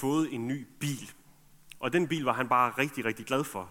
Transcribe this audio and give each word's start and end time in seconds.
fået 0.00 0.34
en 0.34 0.48
ny 0.48 0.66
bil. 0.80 1.12
Og 1.80 1.92
den 1.92 2.08
bil 2.08 2.24
var 2.24 2.32
han 2.32 2.48
bare 2.48 2.70
rigtig, 2.78 3.04
rigtig 3.04 3.26
glad 3.26 3.44
for. 3.44 3.70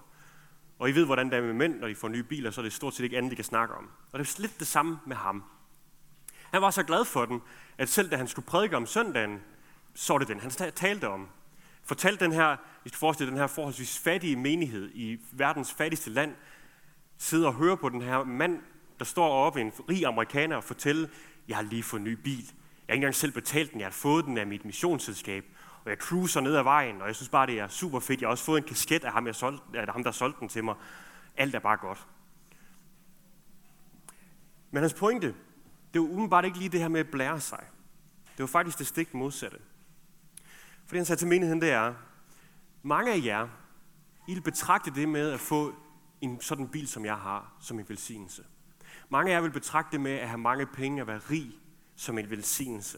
Og 0.79 0.89
I 0.89 0.91
ved, 0.91 1.05
hvordan 1.05 1.29
det 1.29 1.37
er 1.37 1.41
med 1.41 1.53
mænd, 1.53 1.79
når 1.79 1.87
de 1.87 1.95
får 1.95 2.07
nye 2.07 2.23
biler, 2.23 2.51
så 2.51 2.61
er 2.61 2.63
det 2.63 2.73
stort 2.73 2.93
set 2.93 3.03
ikke 3.03 3.17
andet, 3.17 3.31
de 3.31 3.35
kan 3.35 3.45
snakke 3.45 3.75
om. 3.75 3.89
Og 4.11 4.19
det 4.19 4.35
er 4.37 4.41
lidt 4.41 4.59
det 4.59 4.67
samme 4.67 4.99
med 5.05 5.15
ham. 5.15 5.43
Han 6.51 6.61
var 6.61 6.71
så 6.71 6.83
glad 6.83 7.05
for 7.05 7.25
den, 7.25 7.41
at 7.77 7.89
selv 7.89 8.11
da 8.11 8.17
han 8.17 8.27
skulle 8.27 8.45
prædike 8.45 8.77
om 8.77 8.85
søndagen, 8.85 9.39
så 9.93 10.13
var 10.13 10.17
det 10.17 10.27
den, 10.27 10.39
han 10.39 10.51
talte 10.51 11.07
om. 11.07 11.27
Fortalte 11.83 12.25
den 12.25 12.33
her, 12.33 12.57
hvis 12.81 12.91
du 12.91 12.97
forestiller 12.97 13.31
den 13.31 13.39
her 13.39 13.47
forholdsvis 13.47 13.99
fattige 13.99 14.35
menighed 14.35 14.91
i 14.93 15.19
verdens 15.31 15.73
fattigste 15.73 16.09
land, 16.09 16.35
sidde 17.17 17.47
og 17.47 17.53
høre 17.53 17.77
på 17.77 17.89
den 17.89 18.01
her 18.01 18.23
mand, 18.23 18.61
der 18.99 19.05
står 19.05 19.29
oppe, 19.29 19.61
en 19.61 19.71
rig 19.89 20.05
amerikaner, 20.05 20.55
og 20.55 20.63
fortælle, 20.63 21.09
jeg 21.47 21.57
har 21.57 21.63
lige 21.63 21.83
fået 21.83 21.99
en 21.99 22.03
ny 22.03 22.13
bil. 22.13 22.43
Jeg 22.43 22.45
har 22.87 22.93
ikke 22.93 22.95
engang 22.95 23.15
selv 23.15 23.31
betalt 23.31 23.71
den, 23.71 23.79
jeg 23.79 23.87
har 23.87 23.91
fået 23.91 24.25
den 24.25 24.37
af 24.37 24.47
mit 24.47 24.65
missionsselskab. 24.65 25.45
Og 25.83 25.89
jeg 25.89 25.97
cruiser 25.97 26.41
ned 26.41 26.55
ad 26.55 26.63
vejen, 26.63 27.01
og 27.01 27.07
jeg 27.07 27.15
synes 27.15 27.29
bare, 27.29 27.47
det 27.47 27.59
er 27.59 27.67
super 27.67 27.99
fedt. 27.99 28.21
Jeg 28.21 28.27
har 28.27 28.31
også 28.31 28.43
fået 28.43 28.61
en 28.61 28.67
kasket 28.67 29.03
af 29.03 29.11
ham, 29.11 29.27
jeg 29.27 29.35
solgte, 29.35 29.79
af 29.79 29.93
ham 29.93 30.03
der 30.03 30.11
solgte 30.11 30.39
den 30.39 30.49
til 30.49 30.63
mig. 30.63 30.75
Alt 31.37 31.55
er 31.55 31.59
bare 31.59 31.77
godt. 31.77 32.07
Men 34.71 34.83
hans 34.83 34.93
pointe, 34.93 35.35
det 35.93 36.01
var 36.01 36.07
umiddelbart 36.07 36.45
ikke 36.45 36.57
lige 36.57 36.69
det 36.69 36.79
her 36.79 36.87
med 36.87 36.99
at 36.99 37.11
blære 37.11 37.39
sig. 37.39 37.63
Det 38.37 38.39
var 38.39 38.47
faktisk 38.47 38.79
det 38.79 38.87
stik 38.87 39.13
modsatte. 39.13 39.57
For 40.85 40.89
det 40.89 40.97
han 40.97 41.05
sagde 41.05 41.19
til 41.19 41.27
menigheden, 41.27 41.61
det 41.61 41.71
er, 41.71 41.93
mange 42.83 43.13
af 43.13 43.25
jer, 43.25 43.47
I 44.27 44.33
vil 44.33 44.41
betragte 44.41 44.91
det 44.91 45.09
med 45.09 45.31
at 45.31 45.39
få 45.39 45.73
en 46.21 46.41
sådan 46.41 46.67
bil, 46.67 46.87
som 46.87 47.05
jeg 47.05 47.15
har, 47.15 47.53
som 47.59 47.79
en 47.79 47.89
velsignelse. 47.89 48.43
Mange 49.09 49.31
af 49.31 49.35
jer 49.35 49.41
vil 49.41 49.51
betragte 49.51 49.91
det 49.91 50.01
med 50.01 50.11
at 50.11 50.27
have 50.27 50.37
mange 50.37 50.65
penge 50.65 51.03
og 51.03 51.07
være 51.07 51.21
rig 51.29 51.51
som 51.95 52.17
en 52.17 52.29
velsignelse. 52.29 52.97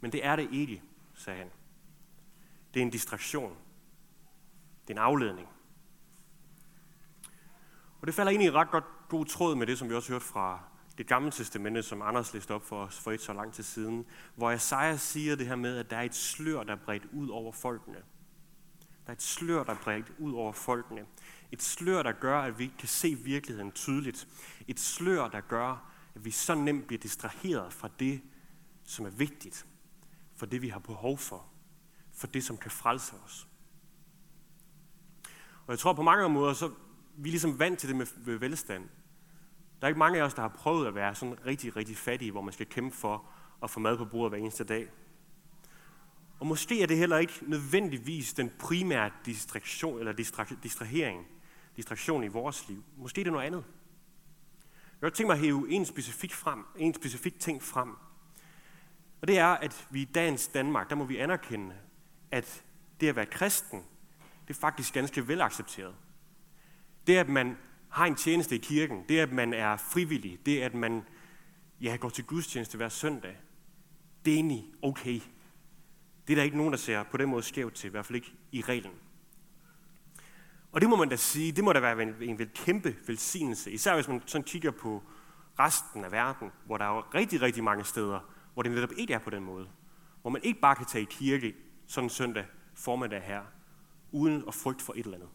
Men 0.00 0.12
det 0.12 0.26
er 0.26 0.36
det 0.36 0.48
ikke, 0.52 0.82
sagde 1.20 1.38
han. 1.38 1.50
Det 2.74 2.80
er 2.80 2.84
en 2.84 2.90
distraktion. 2.90 3.56
Det 4.82 4.90
er 4.90 4.94
en 4.94 5.06
afledning. 5.06 5.48
Og 8.00 8.06
det 8.06 8.14
falder 8.14 8.30
egentlig 8.30 8.46
i 8.46 8.50
ret 8.50 8.70
godt 8.70 8.84
god 9.08 9.26
tråd 9.26 9.56
med 9.56 9.66
det, 9.66 9.78
som 9.78 9.88
vi 9.88 9.94
også 9.94 10.12
hørte 10.12 10.24
fra 10.24 10.60
det 10.98 11.06
gamle 11.06 11.30
testamente, 11.30 11.82
som 11.82 12.02
Anders 12.02 12.34
læste 12.34 12.54
op 12.54 12.62
for 12.62 12.84
os 12.84 12.98
for 12.98 13.12
et 13.12 13.20
så 13.20 13.32
lang 13.32 13.52
tid 13.52 13.64
siden, 13.64 14.06
hvor 14.34 14.50
Esajas 14.50 15.00
siger 15.00 15.36
det 15.36 15.46
her 15.46 15.56
med, 15.56 15.76
at 15.76 15.90
der 15.90 15.96
er 15.96 16.02
et 16.02 16.14
slør, 16.14 16.62
der 16.62 16.72
er 16.72 16.84
bredt 16.84 17.06
ud 17.12 17.28
over 17.28 17.52
folkene. 17.52 17.96
Der 19.06 19.12
er 19.12 19.12
et 19.12 19.22
slør, 19.22 19.64
der 19.64 19.72
er 19.72 19.78
bredt 19.82 20.12
ud 20.18 20.32
over 20.32 20.52
folkene. 20.52 21.06
Et 21.52 21.62
slør, 21.62 22.02
der 22.02 22.12
gør, 22.12 22.40
at 22.40 22.58
vi 22.58 22.72
kan 22.78 22.88
se 22.88 23.14
virkeligheden 23.14 23.72
tydeligt. 23.72 24.28
Et 24.68 24.80
slør, 24.80 25.28
der 25.28 25.40
gør, 25.40 25.92
at 26.14 26.24
vi 26.24 26.30
så 26.30 26.54
nemt 26.54 26.86
bliver 26.86 27.00
distraheret 27.00 27.72
fra 27.72 27.88
det, 27.98 28.22
som 28.84 29.06
er 29.06 29.10
vigtigt. 29.10 29.66
For 30.40 30.46
det, 30.46 30.62
vi 30.62 30.68
har 30.68 30.78
behov 30.78 31.18
for. 31.18 31.46
For 32.12 32.26
det, 32.26 32.44
som 32.44 32.56
kan 32.56 32.70
frelse 32.70 33.14
os. 33.24 33.48
Og 35.66 35.70
jeg 35.70 35.78
tror 35.78 35.92
på 35.92 36.02
mange 36.02 36.28
måder, 36.28 36.52
så 36.52 36.68
vi 37.16 37.28
er 37.28 37.32
ligesom 37.32 37.58
vant 37.58 37.78
til 37.78 37.88
det 37.88 37.96
med 37.96 38.38
velstand. 38.38 38.88
Der 39.80 39.86
er 39.86 39.88
ikke 39.88 39.98
mange 39.98 40.18
af 40.18 40.22
os, 40.22 40.34
der 40.34 40.42
har 40.42 40.48
prøvet 40.48 40.86
at 40.86 40.94
være 40.94 41.14
sådan 41.14 41.46
rigtig, 41.46 41.76
rigtig 41.76 41.96
fattige, 41.96 42.30
hvor 42.30 42.40
man 42.40 42.52
skal 42.52 42.66
kæmpe 42.66 42.96
for 42.96 43.24
at 43.62 43.70
få 43.70 43.80
mad 43.80 43.96
på 43.96 44.04
bordet 44.04 44.30
hver 44.30 44.38
eneste 44.38 44.64
dag. 44.64 44.90
Og 46.38 46.46
måske 46.46 46.82
er 46.82 46.86
det 46.86 46.96
heller 46.96 47.18
ikke 47.18 47.34
nødvendigvis 47.42 48.32
den 48.32 48.50
primære 48.58 49.10
distraktion 49.26 49.98
eller 49.98 50.12
distra- 50.12 50.62
distrahering, 50.62 51.26
distraktion 51.76 52.24
i 52.24 52.28
vores 52.28 52.68
liv. 52.68 52.84
Måske 52.96 53.20
er 53.20 53.24
det 53.24 53.32
noget 53.32 53.46
andet. 53.46 53.64
Jeg 55.00 55.06
har 55.06 55.10
tænkt 55.10 55.26
mig 55.26 55.34
at 55.34 55.40
hæve 55.40 55.70
en 55.70 55.86
specifik, 55.86 56.34
frem, 56.34 56.64
en 56.76 56.94
specifik 56.94 57.40
ting 57.40 57.62
frem. 57.62 57.96
Og 59.20 59.28
det 59.28 59.38
er, 59.38 59.46
at 59.46 59.86
vi 59.90 60.02
i 60.02 60.04
dagens 60.04 60.48
Danmark, 60.48 60.90
der 60.90 60.96
må 60.96 61.04
vi 61.04 61.16
anerkende, 61.16 61.74
at 62.30 62.64
det 63.00 63.08
at 63.08 63.16
være 63.16 63.26
kristen, 63.26 63.84
det 64.48 64.56
er 64.56 64.60
faktisk 64.60 64.94
ganske 64.94 65.28
velaccepteret. 65.28 65.94
Det, 67.06 67.16
at 67.16 67.28
man 67.28 67.56
har 67.88 68.06
en 68.06 68.14
tjeneste 68.14 68.54
i 68.54 68.58
kirken, 68.58 69.04
det 69.08 69.18
at 69.18 69.32
man 69.32 69.54
er 69.54 69.76
frivillig, 69.76 70.46
det 70.46 70.60
at 70.60 70.74
man 70.74 71.02
ja, 71.80 71.96
går 71.96 72.08
til 72.08 72.24
gudstjeneste 72.24 72.76
hver 72.76 72.88
søndag, 72.88 73.36
det 74.24 74.30
er 74.30 74.34
egentlig 74.34 74.64
okay. 74.82 75.20
Det 76.26 76.32
er 76.32 76.34
der 76.34 76.42
ikke 76.42 76.56
nogen, 76.56 76.72
der 76.72 76.78
ser 76.78 77.02
på 77.02 77.16
den 77.16 77.28
måde 77.28 77.42
skævt 77.42 77.74
til, 77.74 77.88
i 77.88 77.90
hvert 77.90 78.06
fald 78.06 78.16
ikke 78.16 78.32
i 78.52 78.62
reglen. 78.62 78.92
Og 80.72 80.80
det 80.80 80.88
må 80.88 80.96
man 80.96 81.08
da 81.08 81.16
sige, 81.16 81.52
det 81.52 81.64
må 81.64 81.72
da 81.72 81.80
være 81.80 82.02
en, 82.02 82.14
en, 82.20 82.50
kæmpe 82.54 82.96
velsignelse, 83.06 83.72
især 83.72 83.94
hvis 83.94 84.08
man 84.08 84.22
sådan 84.26 84.44
kigger 84.44 84.70
på 84.70 85.02
resten 85.58 86.04
af 86.04 86.12
verden, 86.12 86.52
hvor 86.66 86.78
der 86.78 86.84
er 86.84 86.94
jo 86.94 87.02
rigtig, 87.14 87.42
rigtig 87.42 87.64
mange 87.64 87.84
steder, 87.84 88.20
hvor 88.60 88.62
det 88.62 88.72
netop 88.72 88.92
ikke 88.96 89.14
er 89.14 89.18
på 89.18 89.30
den 89.30 89.44
måde. 89.44 89.68
Hvor 90.20 90.30
man 90.30 90.42
ikke 90.42 90.60
bare 90.60 90.76
kan 90.76 90.86
tage 90.86 91.02
i 91.02 91.06
kirke 91.10 91.54
sådan 91.86 92.06
en 92.06 92.10
søndag 92.10 92.46
formiddag 92.74 93.22
her, 93.22 93.42
uden 94.10 94.44
at 94.48 94.54
frygte 94.54 94.84
for 94.84 94.92
et 94.92 95.04
eller 95.04 95.14
andet. 95.14 95.28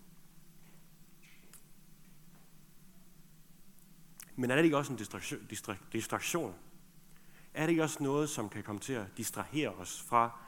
Men 4.35 4.51
er 4.51 4.55
det 4.55 4.63
ikke 4.63 4.77
også 4.77 4.91
en 4.91 4.97
distraktion? 4.97 5.39
distraktion? 5.93 6.55
Er 7.53 7.61
det 7.61 7.69
ikke 7.69 7.83
også 7.83 8.03
noget, 8.03 8.29
som 8.29 8.49
kan 8.49 8.63
komme 8.63 8.81
til 8.81 8.93
at 8.93 9.05
distrahere 9.17 9.69
os 9.69 10.01
fra, 10.01 10.39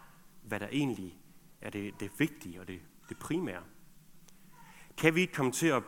hvad 0.44 0.60
der 0.60 0.68
egentlig 0.72 1.20
er 1.62 1.70
det, 1.70 2.00
det 2.00 2.12
vigtige 2.20 2.62
og 2.62 2.68
det, 2.68 2.82
det 3.10 3.18
primære? 3.18 3.64
Kan 4.98 5.16
vi 5.16 5.22
ikke 5.22 5.34
komme 5.34 5.52
til 5.52 5.68
at 5.68 5.84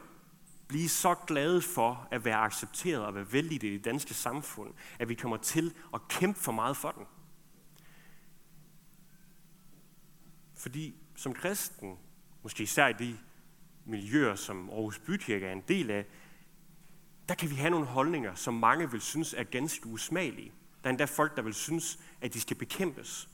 blive 0.69 0.89
så 0.89 1.15
glade 1.15 1.61
for 1.61 2.07
at 2.11 2.25
være 2.25 2.37
accepteret 2.37 3.05
og 3.05 3.15
være 3.15 3.33
vældig 3.33 3.63
i 3.63 3.73
det 3.73 3.85
danske 3.85 4.13
samfund, 4.13 4.73
at 4.99 5.09
vi 5.09 5.15
kommer 5.15 5.37
til 5.37 5.73
at 5.93 6.07
kæmpe 6.07 6.39
for 6.39 6.51
meget 6.51 6.77
for 6.77 6.91
den? 6.91 7.05
Fordi 10.55 10.95
som 11.15 11.33
kristen, 11.33 11.97
måske 12.43 12.63
især 12.63 12.87
i 12.87 12.93
de 12.93 13.17
miljøer, 13.85 14.35
som 14.35 14.69
Aarhus 14.69 14.99
Bykirke 14.99 15.45
er 15.45 15.51
en 15.51 15.63
del 15.67 15.91
af, 15.91 16.05
der 17.29 17.35
kan 17.35 17.49
vi 17.49 17.55
have 17.55 17.69
nogle 17.69 17.85
holdninger, 17.85 18.35
som 18.35 18.53
mange 18.53 18.91
vil 18.91 19.01
synes 19.01 19.33
er 19.33 19.43
ganske 19.43 19.87
usmagelige. 19.87 20.51
Der 20.83 20.87
er 20.87 20.89
endda 20.89 21.05
folk, 21.05 21.35
der 21.35 21.41
vil 21.41 21.53
synes, 21.53 21.99
at 22.21 22.33
de 22.33 22.41
skal 22.41 22.57
bekæmpes. 22.57 23.29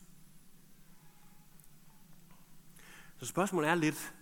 Så 3.17 3.25
spørgsmålet 3.25 3.69
er 3.69 3.75
lidt, 3.75 4.13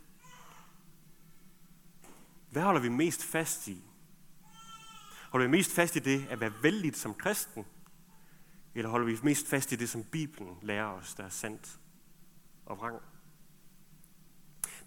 hvad 2.53 2.63
holder 2.63 2.81
vi 2.81 2.89
mest 2.89 3.23
fast 3.23 3.67
i? 3.67 3.83
Holder 5.29 5.47
vi 5.47 5.51
mest 5.51 5.71
fast 5.71 5.95
i 5.95 5.99
det 5.99 6.25
at 6.29 6.39
være 6.39 6.53
vældigt 6.61 6.97
som 6.97 7.13
kristen? 7.13 7.65
Eller 8.75 8.89
holder 8.89 9.05
vi 9.05 9.17
mest 9.23 9.47
fast 9.47 9.71
i 9.71 9.75
det, 9.75 9.89
som 9.89 10.03
Bibelen 10.03 10.57
lærer 10.61 10.85
os, 10.85 11.13
der 11.13 11.23
er 11.23 11.29
sandt 11.29 11.79
og 12.65 12.77
vrang? 12.77 12.99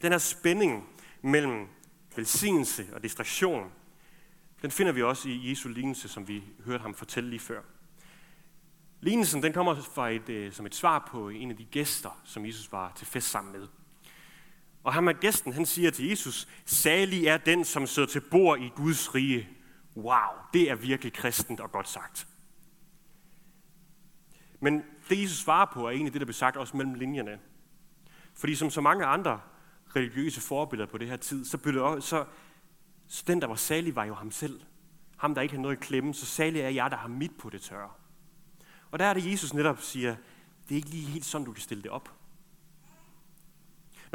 Den 0.03 0.13
her 0.13 0.19
spænding 0.19 0.89
mellem 1.23 1.69
velsignelse 2.17 2.87
og 2.93 3.03
distraktion, 3.03 3.73
den 4.63 4.71
finder 4.71 4.93
vi 4.93 5.03
også 5.03 5.29
i 5.29 5.51
Jesu 5.51 5.69
lignelse, 5.69 6.09
som 6.09 6.29
vi 6.29 6.45
hørte 6.65 6.83
ham 6.83 6.95
fortælle 6.95 7.31
lige 7.31 7.41
før. 7.41 7.63
Lignelsen 9.01 9.43
den 9.43 9.53
kommer 9.53 9.75
fra 9.75 10.11
et, 10.11 10.29
øh, 10.29 10.53
som 10.53 10.67
et 10.67 10.75
svar 10.75 11.09
på 11.11 11.29
en 11.29 11.51
af 11.51 11.57
de 11.57 11.65
gæster, 11.65 12.21
som 12.25 12.47
Jesus 12.47 12.73
var 12.73 12.93
til 12.97 13.07
fest 13.07 13.31
sammen 13.31 13.53
med. 13.53 13.69
Og 14.87 14.95
ham 14.95 15.09
er 15.09 15.13
gæsten, 15.13 15.53
han 15.53 15.67
siger 15.67 15.91
til 15.91 16.09
Jesus, 16.09 16.49
salig 16.65 17.27
er 17.27 17.37
den, 17.37 17.65
som 17.65 17.87
sidder 17.87 18.09
til 18.09 18.21
bord 18.21 18.61
i 18.61 18.69
Guds 18.69 19.15
rige. 19.15 19.49
Wow, 19.97 20.31
det 20.53 20.71
er 20.71 20.75
virkelig 20.75 21.13
kristent 21.13 21.61
og 21.61 21.73
godt 21.73 21.89
sagt. 21.89 22.27
Men 24.61 24.85
det 25.09 25.23
Jesus 25.23 25.39
svarer 25.39 25.67
på, 25.73 25.87
er 25.87 25.91
egentlig 25.91 26.13
det, 26.13 26.21
der 26.21 26.25
bliver 26.25 26.35
sagt 26.35 26.57
også 26.57 26.77
mellem 26.77 26.95
linjerne. 26.95 27.39
Fordi 28.35 28.55
som 28.55 28.71
så 28.71 28.81
mange 28.81 29.05
andre 29.05 29.41
religiøse 29.97 30.41
forbilleder 30.41 30.91
på 30.91 30.99
det 30.99 31.09
her 31.09 31.17
tid, 31.17 31.45
så, 31.45 31.59
blev 31.59 32.01
så 32.01 32.25
så 33.07 33.25
den, 33.27 33.41
der 33.41 33.47
var 33.47 33.55
salig, 33.55 33.97
var 33.97 34.05
jo 34.05 34.15
ham 34.15 34.31
selv. 34.31 34.61
Ham, 35.17 35.35
der 35.35 35.43
ikke 35.43 35.53
havde 35.53 35.63
noget 35.63 35.77
i 35.77 35.81
klemme. 35.81 36.15
Så 36.15 36.27
salig 36.27 36.61
er 36.61 36.69
jeg, 36.69 36.91
der 36.91 36.97
har 36.97 37.09
mit 37.09 37.33
på 37.39 37.51
det 37.51 37.61
tørre. 37.61 37.91
Og 38.91 38.99
der 38.99 39.05
er 39.05 39.15
det, 39.15 39.33
Jesus 39.33 39.55
netop 39.55 39.81
siger, 39.81 40.17
det 40.69 40.75
er 40.75 40.77
ikke 40.77 40.89
lige 40.89 41.07
helt 41.07 41.25
sådan, 41.25 41.45
du 41.45 41.53
kan 41.53 41.63
stille 41.63 41.83
det 41.83 41.91
op. 41.91 42.26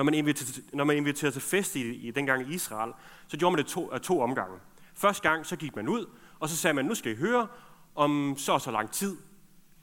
Når 0.01 0.06
man 0.06 0.13
inviterer, 0.13 0.62
når 0.74 0.83
man 0.83 0.98
inviterer 0.98 1.31
til 1.31 1.42
fest 1.42 1.75
i, 1.75 1.95
i 1.95 2.12
dengang 2.12 2.51
i 2.51 2.53
Israel, 2.53 2.94
så 3.27 3.38
gjorde 3.38 3.51
man 3.51 3.57
det 3.57 3.71
to, 3.71 3.92
af 3.92 4.01
to 4.01 4.21
omgange. 4.21 4.59
Første 4.94 5.30
gang, 5.30 5.45
så 5.45 5.56
gik 5.56 5.75
man 5.75 5.88
ud, 5.88 6.06
og 6.39 6.50
så 6.50 6.57
sagde 6.57 6.74
man, 6.74 6.86
nu 6.86 6.95
skal 6.95 7.12
I 7.12 7.15
høre, 7.15 7.48
om 7.95 8.36
så 8.38 8.51
og 8.51 8.62
så 8.62 8.71
lang 8.71 8.92
tid, 8.92 9.18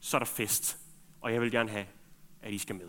så 0.01 0.17
er 0.17 0.19
der 0.19 0.27
fest, 0.27 0.79
og 1.21 1.33
jeg 1.33 1.41
vil 1.41 1.51
gerne 1.51 1.71
have, 1.71 1.87
at 2.43 2.53
I 2.53 2.59
skal 2.59 2.77
med. 2.77 2.89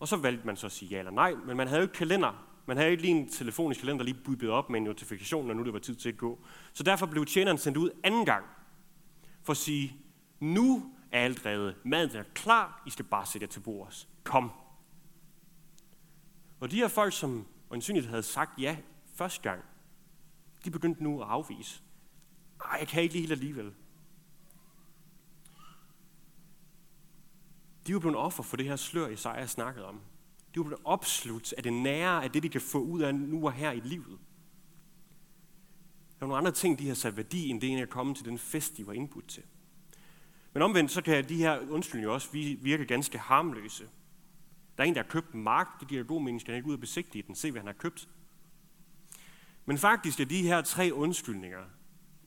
Og 0.00 0.08
så 0.08 0.16
valgte 0.16 0.46
man 0.46 0.56
så 0.56 0.66
at 0.66 0.72
sige 0.72 0.88
ja 0.88 0.98
eller 0.98 1.12
nej, 1.12 1.34
men 1.46 1.56
man 1.56 1.68
havde 1.68 1.80
jo 1.80 1.82
ikke 1.82 1.94
kalender 1.94 2.46
man 2.66 2.76
havde 2.76 2.90
ikke 2.90 3.02
lige 3.02 3.14
en 3.14 3.28
telefonisk 3.28 3.80
kalender, 3.80 4.04
der 4.04 4.12
lige 4.12 4.24
bubbede 4.24 4.52
op 4.52 4.70
med 4.70 4.80
en 4.80 4.84
notifikation, 4.84 5.46
når 5.46 5.54
nu 5.54 5.64
det 5.64 5.72
var 5.72 5.78
tid 5.78 5.94
til 5.94 6.08
at 6.08 6.16
gå. 6.16 6.38
Så 6.72 6.82
derfor 6.82 7.06
blev 7.06 7.26
tjeneren 7.26 7.58
sendt 7.58 7.78
ud 7.78 7.90
anden 8.04 8.24
gang, 8.24 8.44
for 9.42 9.50
at 9.50 9.56
sige, 9.56 9.96
nu 10.40 10.92
er 11.12 11.20
alt 11.20 11.46
reddet. 11.46 11.74
Maden 11.84 12.16
er 12.16 12.22
klar, 12.34 12.82
I 12.86 12.90
skal 12.90 13.04
bare 13.04 13.26
sætte 13.26 13.44
jer 13.44 13.48
til 13.48 13.60
bordet. 13.60 14.08
Kom. 14.24 14.50
Og 16.60 16.70
de 16.70 16.76
her 16.76 16.88
folk, 16.88 17.12
som 17.12 17.46
åndsynligt 17.70 18.06
havde 18.06 18.22
sagt 18.22 18.58
ja 18.58 18.76
første 19.14 19.42
gang, 19.42 19.64
de 20.64 20.70
begyndte 20.70 21.02
nu 21.02 21.22
at 21.22 21.28
afvise. 21.28 21.82
Ej, 22.64 22.76
jeg 22.80 22.88
kan 22.88 23.02
ikke 23.02 23.14
lige 23.14 23.22
helt 23.22 23.32
alligevel. 23.32 23.74
de 27.90 27.94
var 27.94 28.00
blevet 28.00 28.16
offer 28.16 28.42
for 28.42 28.56
det 28.56 28.66
her 28.66 28.76
slør, 28.76 29.08
Isaiah 29.08 29.46
snakkede 29.46 29.86
om. 29.86 30.00
De 30.54 30.60
var 30.60 30.64
blevet 30.64 30.82
opslugt 30.84 31.54
af 31.56 31.62
det 31.62 31.72
nære, 31.72 32.24
af 32.24 32.30
det, 32.30 32.42
de 32.42 32.48
kan 32.48 32.60
få 32.60 32.78
ud 32.78 33.00
af 33.00 33.14
nu 33.14 33.46
og 33.46 33.52
her 33.52 33.70
i 33.72 33.80
livet. 33.80 34.18
Der 36.20 36.26
var 36.26 36.26
nogle 36.26 36.36
andre 36.36 36.52
ting, 36.52 36.78
de 36.78 36.88
har 36.88 36.94
sat 36.94 37.16
værdi, 37.16 37.48
end 37.48 37.60
det 37.60 37.70
ene 37.70 37.82
at 37.82 37.90
komme 37.90 38.14
til 38.14 38.24
den 38.24 38.38
fest, 38.38 38.76
de 38.76 38.86
var 38.86 38.92
indbudt 38.92 39.28
til. 39.28 39.42
Men 40.52 40.62
omvendt, 40.62 40.90
så 40.90 41.02
kan 41.02 41.28
de 41.28 41.36
her 41.36 41.58
undskyldninger 41.70 42.10
også 42.10 42.28
virke 42.62 42.84
ganske 42.84 43.18
harmløse. 43.18 43.88
Der 44.76 44.84
er 44.84 44.88
en, 44.88 44.94
der 44.94 45.02
har 45.02 45.08
købt 45.08 45.32
en 45.32 45.42
mark, 45.42 45.80
det 45.80 45.88
giver 45.88 46.04
god 46.04 46.22
mening, 46.22 46.40
skal 46.40 46.52
han 46.52 46.58
ikke 46.58 46.68
ud 46.68 46.74
og 46.74 46.80
besigtige 46.80 47.22
den, 47.26 47.34
se 47.34 47.50
hvad 47.50 47.60
han 47.60 47.66
har 47.66 47.74
købt. 47.74 48.08
Men 49.64 49.78
faktisk 49.78 50.20
er 50.20 50.24
de 50.24 50.42
her 50.42 50.62
tre 50.62 50.90
undskyldninger 50.94 51.64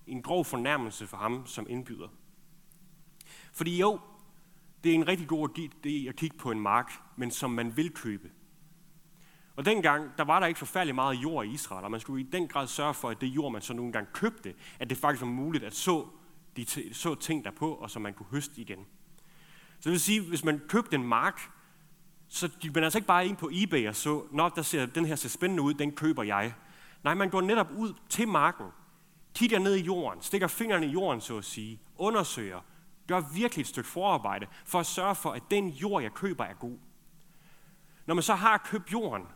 en 0.07 0.21
grov 0.21 0.45
fornærmelse 0.45 1.07
for 1.07 1.17
ham 1.17 1.45
som 1.45 1.65
indbyder. 1.69 2.07
Fordi 3.53 3.79
jo, 3.79 3.99
det 4.83 4.89
er 4.89 4.95
en 4.95 5.07
rigtig 5.07 5.27
god 5.27 5.59
idé 5.59 6.09
at 6.09 6.15
kigge 6.15 6.37
på 6.37 6.51
en 6.51 6.59
mark, 6.59 6.91
men 7.17 7.31
som 7.31 7.51
man 7.51 7.77
vil 7.77 7.91
købe. 7.91 8.31
Og 9.55 9.65
dengang, 9.65 10.11
der 10.17 10.23
var 10.23 10.39
der 10.39 10.47
ikke 10.47 10.57
forfærdelig 10.57 10.95
meget 10.95 11.15
jord 11.15 11.45
i 11.45 11.49
Israel, 11.49 11.83
og 11.83 11.91
man 11.91 11.99
skulle 11.99 12.23
i 12.23 12.29
den 12.31 12.47
grad 12.47 12.67
sørge 12.67 12.93
for, 12.93 13.09
at 13.09 13.21
det 13.21 13.27
jord, 13.27 13.51
man 13.51 13.61
så 13.61 13.73
nogle 13.73 13.91
gange 13.91 14.09
købte, 14.13 14.55
at 14.79 14.89
det 14.89 14.97
faktisk 14.97 15.21
var 15.21 15.27
muligt 15.27 15.63
at 15.63 15.73
så, 15.73 16.07
de 16.57 16.93
så 16.93 17.15
ting 17.15 17.45
derpå, 17.45 17.73
og 17.73 17.91
så 17.91 17.99
man 17.99 18.13
kunne 18.13 18.27
høste 18.31 18.61
igen. 18.61 18.85
Så 19.79 19.89
det 19.89 19.91
vil 19.91 19.99
sige, 19.99 20.21
hvis 20.21 20.43
man 20.43 20.61
købte 20.67 20.95
en 20.95 21.03
mark, 21.03 21.51
så 22.33 22.49
gik 22.59 22.75
man 22.75 22.83
altså 22.83 22.97
ikke 22.97 23.07
bare 23.07 23.27
ind 23.27 23.37
på 23.37 23.49
eBay 23.53 23.87
og 23.87 23.95
så, 23.95 24.23
nok 24.31 24.55
der 24.55 24.61
ser, 24.61 24.85
den 24.85 25.05
her 25.05 25.15
ser 25.15 25.29
spændende 25.29 25.63
ud, 25.63 25.73
den 25.73 25.91
køber 25.91 26.23
jeg. 26.23 26.53
Nej, 27.03 27.13
man 27.13 27.29
går 27.29 27.41
netop 27.41 27.71
ud 27.77 27.93
til 28.09 28.27
marken, 28.27 28.65
kigger 29.35 29.59
ned 29.59 29.75
i 29.75 29.83
jorden, 29.83 30.21
stikker 30.21 30.47
fingrene 30.47 30.85
i 30.85 30.89
jorden, 30.89 31.21
så 31.21 31.37
at 31.37 31.45
sige, 31.45 31.79
undersøger, 31.97 32.59
gør 33.07 33.21
virkelig 33.33 33.61
et 33.61 33.67
stykke 33.67 33.89
forarbejde 33.89 34.47
for 34.65 34.79
at 34.79 34.85
sørge 34.85 35.15
for, 35.15 35.31
at 35.31 35.43
den 35.51 35.69
jord, 35.69 36.03
jeg 36.03 36.13
køber, 36.13 36.43
er 36.43 36.53
god. 36.53 36.77
Når 38.05 38.13
man 38.13 38.23
så 38.23 38.35
har 38.35 38.57
købt 38.57 38.91
jorden, 38.91 39.27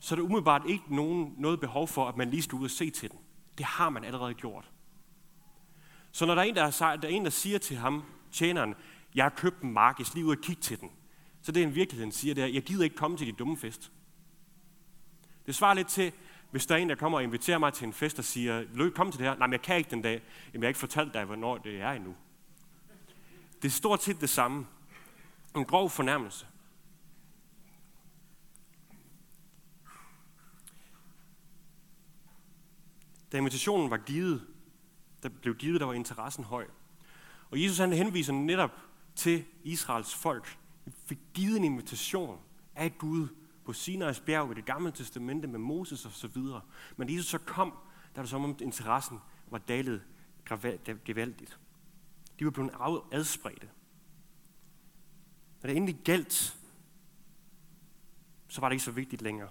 så 0.00 0.14
er 0.14 0.16
der 0.16 0.24
umiddelbart 0.24 0.62
ikke 0.66 0.94
nogen, 0.96 1.34
noget 1.38 1.60
behov 1.60 1.88
for, 1.88 2.08
at 2.08 2.16
man 2.16 2.30
lige 2.30 2.42
skal 2.42 2.56
ud 2.56 2.64
og 2.64 2.70
se 2.70 2.90
til 2.90 3.10
den. 3.10 3.18
Det 3.58 3.66
har 3.66 3.90
man 3.90 4.04
allerede 4.04 4.34
gjort. 4.34 4.70
Så 6.12 6.26
når 6.26 6.34
der 6.34 6.42
er 6.42 6.46
en, 6.46 6.56
der, 6.56 6.62
er, 6.62 6.96
der, 6.96 7.08
er 7.08 7.12
en, 7.12 7.24
der 7.24 7.30
siger 7.30 7.58
til 7.58 7.76
ham, 7.76 8.02
tjeneren, 8.32 8.74
jeg 9.14 9.24
har 9.24 9.30
købt 9.30 9.62
en 9.62 9.72
mark, 9.72 9.98
jeg 9.98 10.06
skal 10.06 10.18
lige 10.18 10.26
ud 10.26 10.36
og 10.36 10.42
kigge 10.42 10.62
til 10.62 10.80
den. 10.80 10.90
Så 11.48 11.52
det, 11.52 11.62
en 11.62 11.74
virkeligheden 11.74 12.12
siger, 12.12 12.34
det 12.34 12.44
er, 12.44 12.46
jeg 12.46 12.62
gider 12.62 12.84
ikke 12.84 12.96
komme 12.96 13.16
til 13.16 13.26
dit 13.26 13.38
dumme 13.38 13.56
fest. 13.56 13.92
Det 15.46 15.54
svarer 15.54 15.74
lidt 15.74 15.88
til, 15.88 16.12
hvis 16.50 16.66
der 16.66 16.74
er 16.74 16.78
en, 16.78 16.88
der 16.88 16.94
kommer 16.94 17.18
og 17.18 17.24
inviterer 17.24 17.58
mig 17.58 17.72
til 17.72 17.86
en 17.86 17.92
fest 17.92 18.18
og 18.18 18.24
siger, 18.24 18.58
vil 18.58 18.78
du 18.78 18.84
ikke 18.84 18.94
komme 18.94 19.12
til 19.12 19.18
det 19.18 19.28
her? 19.28 19.36
Nej, 19.36 19.46
men 19.46 19.52
jeg 19.52 19.62
kan 19.62 19.76
ikke 19.76 19.90
den 19.90 20.02
dag. 20.02 20.22
Jamen, 20.52 20.62
jeg 20.62 20.66
har 20.66 20.68
ikke 20.68 20.78
fortalt 20.78 21.14
dig, 21.14 21.24
hvornår 21.24 21.58
det 21.58 21.80
er 21.80 21.90
endnu. 21.90 22.16
Det 23.62 23.68
er 23.68 23.72
stort 23.72 24.02
set 24.02 24.20
det 24.20 24.30
samme. 24.30 24.66
En 25.56 25.64
grov 25.64 25.90
fornærmelse. 25.90 26.46
Da 33.32 33.36
invitationen 33.38 33.90
var 33.90 33.98
givet, 33.98 34.46
der 35.22 35.28
blev 35.28 35.54
givet, 35.54 35.80
der 35.80 35.86
var 35.86 35.94
interessen 35.94 36.44
høj. 36.44 36.66
Og 37.50 37.62
Jesus 37.62 37.78
han 37.78 37.92
henviser 37.92 38.32
netop 38.32 38.72
til 39.16 39.44
Israels 39.64 40.14
folk. 40.14 40.58
Fik 40.90 41.18
givet 41.34 41.56
en 41.56 41.64
invitation 41.64 42.38
af 42.74 42.98
Gud 42.98 43.28
på 43.64 43.72
Sinai's 43.72 44.24
bjerg 44.24 44.50
i 44.52 44.54
det 44.54 44.64
gamle 44.64 44.92
testamente 44.92 45.48
med 45.48 45.58
Moses 45.58 46.06
og 46.06 46.12
så 46.12 46.28
videre. 46.28 46.60
Men 46.96 47.14
Jesus 47.14 47.26
så 47.26 47.38
kom, 47.38 47.78
der 48.14 48.22
det 48.22 48.30
som 48.30 48.44
om 48.44 48.56
interessen 48.60 49.18
var 49.50 49.58
dalet 49.58 50.02
gevaldigt. 51.04 51.58
De 52.38 52.44
var 52.44 52.50
blevet 52.50 52.72
adspredte. 53.12 53.68
Når 55.62 55.68
det 55.68 55.76
endelig 55.76 56.00
galt, 56.04 56.56
så 58.48 58.60
var 58.60 58.68
det 58.68 58.74
ikke 58.74 58.84
så 58.84 58.90
vigtigt 58.90 59.22
længere. 59.22 59.48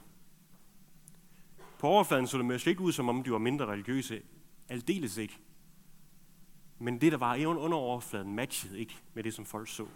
På 1.80 1.88
overfladen 1.88 2.28
så 2.28 2.38
det 2.38 2.46
måske 2.46 2.70
ikke 2.70 2.82
ud, 2.82 2.92
som 2.92 3.10
om 3.10 3.24
de 3.24 3.32
var 3.32 3.38
mindre 3.38 3.66
religiøse. 3.66 4.22
Aldeles 4.70 5.18
ikke. 5.18 5.40
Men 6.80 7.02
det, 7.02 7.12
der 7.12 7.18
var 7.18 7.46
under 7.46 7.78
overfladen, 7.78 8.36
matchede 8.36 8.80
ikke 8.80 8.98
med 9.14 9.24
det, 9.24 9.34
som 9.34 9.46
folk 9.46 9.70
så. 9.70 9.88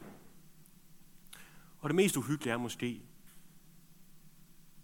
Og 1.81 1.89
det 1.89 1.95
mest 1.95 2.18
uhyggelige 2.18 2.54
er 2.54 2.57
måske, 2.57 3.01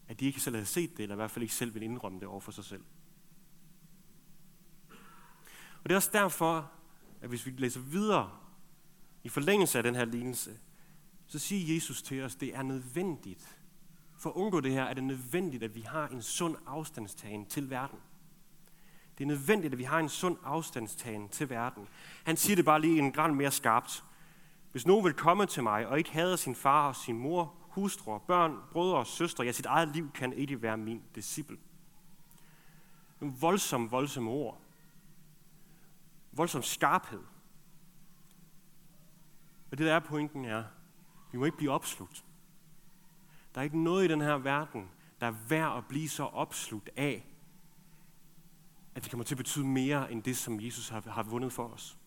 at 0.08 0.20
de 0.20 0.26
ikke 0.26 0.40
selv 0.40 0.56
havde 0.56 0.66
set 0.66 0.98
det, 0.98 1.04
eller 1.04 1.16
i 1.16 1.22
hvert 1.22 1.32
fald 1.32 1.44
ikke 1.44 1.56
selv 1.56 1.74
vil 1.74 1.84
indrømme 1.84 2.20
det 2.20 2.28
over 2.28 2.40
for 2.40 2.52
sig 2.52 2.66
selv. 2.66 2.84
Og 5.84 5.90
det 5.90 5.92
er 5.92 5.96
også 5.96 6.10
derfor, 6.14 6.72
at 7.22 7.30
hvis 7.30 7.46
vi 7.46 7.52
læser 7.58 7.80
videre 7.80 8.32
i 9.24 9.30
forlængelse 9.30 9.78
af 9.78 9.84
den 9.84 9.96
her 9.96 10.06
lignelse, 10.06 10.60
så 11.28 11.40
siger 11.40 11.74
Jesus 11.74 12.02
til 12.02 12.24
os, 12.24 12.36
at 12.36 12.42
det 12.42 12.56
er 12.56 12.62
nødvendigt. 12.62 13.58
For 14.18 14.30
at 14.30 14.36
undgå 14.36 14.60
det 14.60 14.72
her, 14.72 14.84
er 14.84 14.94
det 14.94 15.04
nødvendigt, 15.04 15.64
at 15.64 15.76
vi 15.76 15.82
har 15.82 16.08
en 16.08 16.22
sund 16.22 16.56
afstandstagen 16.66 17.46
til 17.46 17.70
verden. 17.70 18.00
Det 19.18 19.24
er 19.24 19.28
nødvendigt, 19.28 19.74
at 19.74 19.78
vi 19.78 19.84
har 19.84 20.00
en 20.00 20.10
sund 20.10 20.38
afstandstagen 20.44 21.30
til 21.30 21.50
verden. 21.50 21.88
Han 22.24 22.38
siger 22.38 22.56
det 22.56 22.66
bare 22.66 22.82
lige 22.82 23.00
en 23.00 23.12
grad 23.12 23.32
mere 23.32 23.52
skarpt. 23.52 24.04
Hvis 24.72 24.86
nogen 24.86 25.06
vil 25.06 25.14
komme 25.14 25.46
til 25.46 25.64
mig 25.64 25.88
og 25.88 25.98
ikke 25.98 26.12
hader 26.12 26.36
sin 26.36 26.56
far 26.56 26.88
og 26.88 26.96
sin 26.96 27.18
mor, 27.18 27.54
hustru, 27.60 28.18
børn, 28.18 28.58
brødre 28.72 28.98
og 28.98 29.08
søstre, 29.08 29.44
ja, 29.44 29.52
sit 29.52 29.66
eget 29.66 29.88
liv 29.88 30.12
kan 30.12 30.34
ikke 30.34 30.62
være 30.62 30.78
min 30.78 31.04
disciple. 31.16 31.58
En 33.22 33.42
voldsom, 33.42 33.92
voldsom 33.92 34.28
ord. 34.28 34.62
Voldsom 36.32 36.62
skarphed. 36.62 37.24
Og 39.72 39.78
det 39.78 39.86
der 39.86 39.94
er 39.94 40.00
pointen 40.00 40.46
er, 40.46 40.64
vi 41.32 41.38
må 41.38 41.46
ikke 41.46 41.58
blive 41.58 41.72
opslugt. 41.72 42.26
Der 43.56 43.62
er 43.62 43.64
ikke 43.64 43.84
noget 43.84 44.06
i 44.06 44.08
den 44.08 44.22
her 44.22 44.38
verden, 44.38 44.90
der 45.22 45.28
er 45.28 45.36
værd 45.50 45.78
at 45.78 45.86
blive 45.88 46.10
så 46.10 46.24
opslugt 46.24 46.90
af, 46.96 47.26
at 48.96 49.04
det 49.04 49.12
kommer 49.12 49.24
til 49.24 49.34
at 49.36 49.38
betyde 49.38 49.66
mere 49.66 50.12
end 50.12 50.24
det, 50.24 50.38
som 50.38 50.62
Jesus 50.62 50.90
har, 50.90 51.02
har 51.10 51.24
vundet 51.24 51.54
for 51.54 51.68
os. 51.68 51.98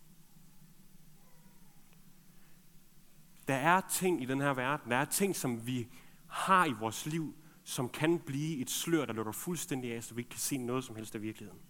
Der 3.51 3.57
er 3.57 3.81
ting 3.81 4.23
i 4.23 4.25
den 4.25 4.41
her 4.41 4.55
verden, 4.55 4.91
der 4.91 4.97
er 4.97 5.05
ting, 5.05 5.37
som 5.37 5.67
vi 5.67 5.89
har 6.27 6.67
i 6.67 6.73
vores 6.73 7.07
liv, 7.07 7.35
som 7.65 7.89
kan 7.89 8.19
blive 8.19 8.59
et 8.59 8.71
slør, 8.71 9.05
der 9.05 9.13
lukker 9.13 9.33
fuldstændig 9.33 9.95
af, 9.95 10.05
så 10.05 10.15
vi 10.15 10.21
ikke 10.21 10.31
kan 10.31 10.41
se 10.41 10.57
noget 10.59 10.85
som 10.85 10.97
helst 10.97 11.15
af 11.15 11.23
virkeligheden. 11.23 11.61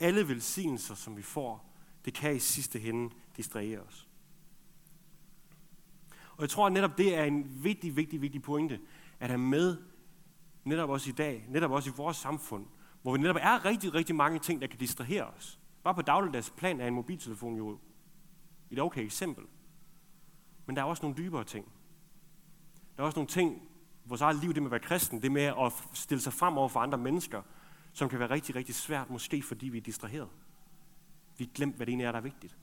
Alle 0.00 0.28
velsignelser, 0.28 0.94
som 0.94 1.16
vi 1.16 1.22
får, 1.22 1.76
det 2.04 2.14
kan 2.14 2.36
i 2.36 2.38
sidste 2.38 2.78
hende 2.78 3.14
distrahere 3.36 3.80
os. 3.80 4.08
Og 6.36 6.40
jeg 6.40 6.50
tror, 6.50 6.66
at 6.66 6.72
netop 6.72 6.98
det 6.98 7.14
er 7.14 7.24
en 7.24 7.64
vigtig, 7.64 7.96
vigtig, 7.96 8.22
vigtig 8.22 8.42
pointe, 8.42 8.80
at 9.20 9.28
have 9.28 9.38
med 9.38 9.76
netop 10.64 10.90
også 10.90 11.10
i 11.10 11.12
dag, 11.12 11.46
netop 11.48 11.70
også 11.70 11.90
i 11.90 11.92
vores 11.96 12.16
samfund, 12.16 12.66
hvor 13.02 13.12
vi 13.12 13.18
netop 13.18 13.36
er 13.40 13.64
rigtig, 13.64 13.94
rigtig 13.94 14.14
mange 14.14 14.38
ting, 14.38 14.60
der 14.60 14.66
kan 14.66 14.78
distrahere 14.78 15.24
os. 15.24 15.60
Bare 15.84 15.94
på 15.94 16.02
dagligdags 16.02 16.50
plan 16.50 16.80
er 16.80 16.86
en 16.86 16.94
mobiltelefon 16.94 17.56
jo 17.56 17.78
et 18.70 18.80
okay 18.80 19.04
eksempel. 19.04 19.44
Men 20.66 20.76
der 20.76 20.82
er 20.82 20.86
også 20.86 21.02
nogle 21.02 21.16
dybere 21.16 21.44
ting. 21.44 21.72
Der 22.96 23.02
er 23.02 23.06
også 23.06 23.16
nogle 23.16 23.28
ting, 23.28 23.68
vores 24.04 24.20
eget 24.20 24.36
liv, 24.36 24.54
det 24.54 24.62
med 24.62 24.68
at 24.68 24.70
være 24.70 24.80
kristen, 24.80 25.22
det 25.22 25.32
med 25.32 25.42
at 25.42 25.72
stille 25.92 26.20
sig 26.20 26.32
frem 26.32 26.58
over 26.58 26.68
for 26.68 26.80
andre 26.80 26.98
mennesker, 26.98 27.42
som 27.92 28.08
kan 28.08 28.18
være 28.18 28.30
rigtig, 28.30 28.54
rigtig 28.56 28.74
svært, 28.74 29.10
måske 29.10 29.42
fordi 29.42 29.68
vi 29.68 29.78
er 29.78 29.82
distraheret. 29.82 30.28
Vi 31.38 31.44
har 31.44 31.52
glemt, 31.54 31.76
hvad 31.76 31.86
det 31.86 31.90
egentlig 31.90 32.04
er, 32.04 32.12
der 32.12 32.18
er 32.18 32.22
vigtigt. 32.22 32.56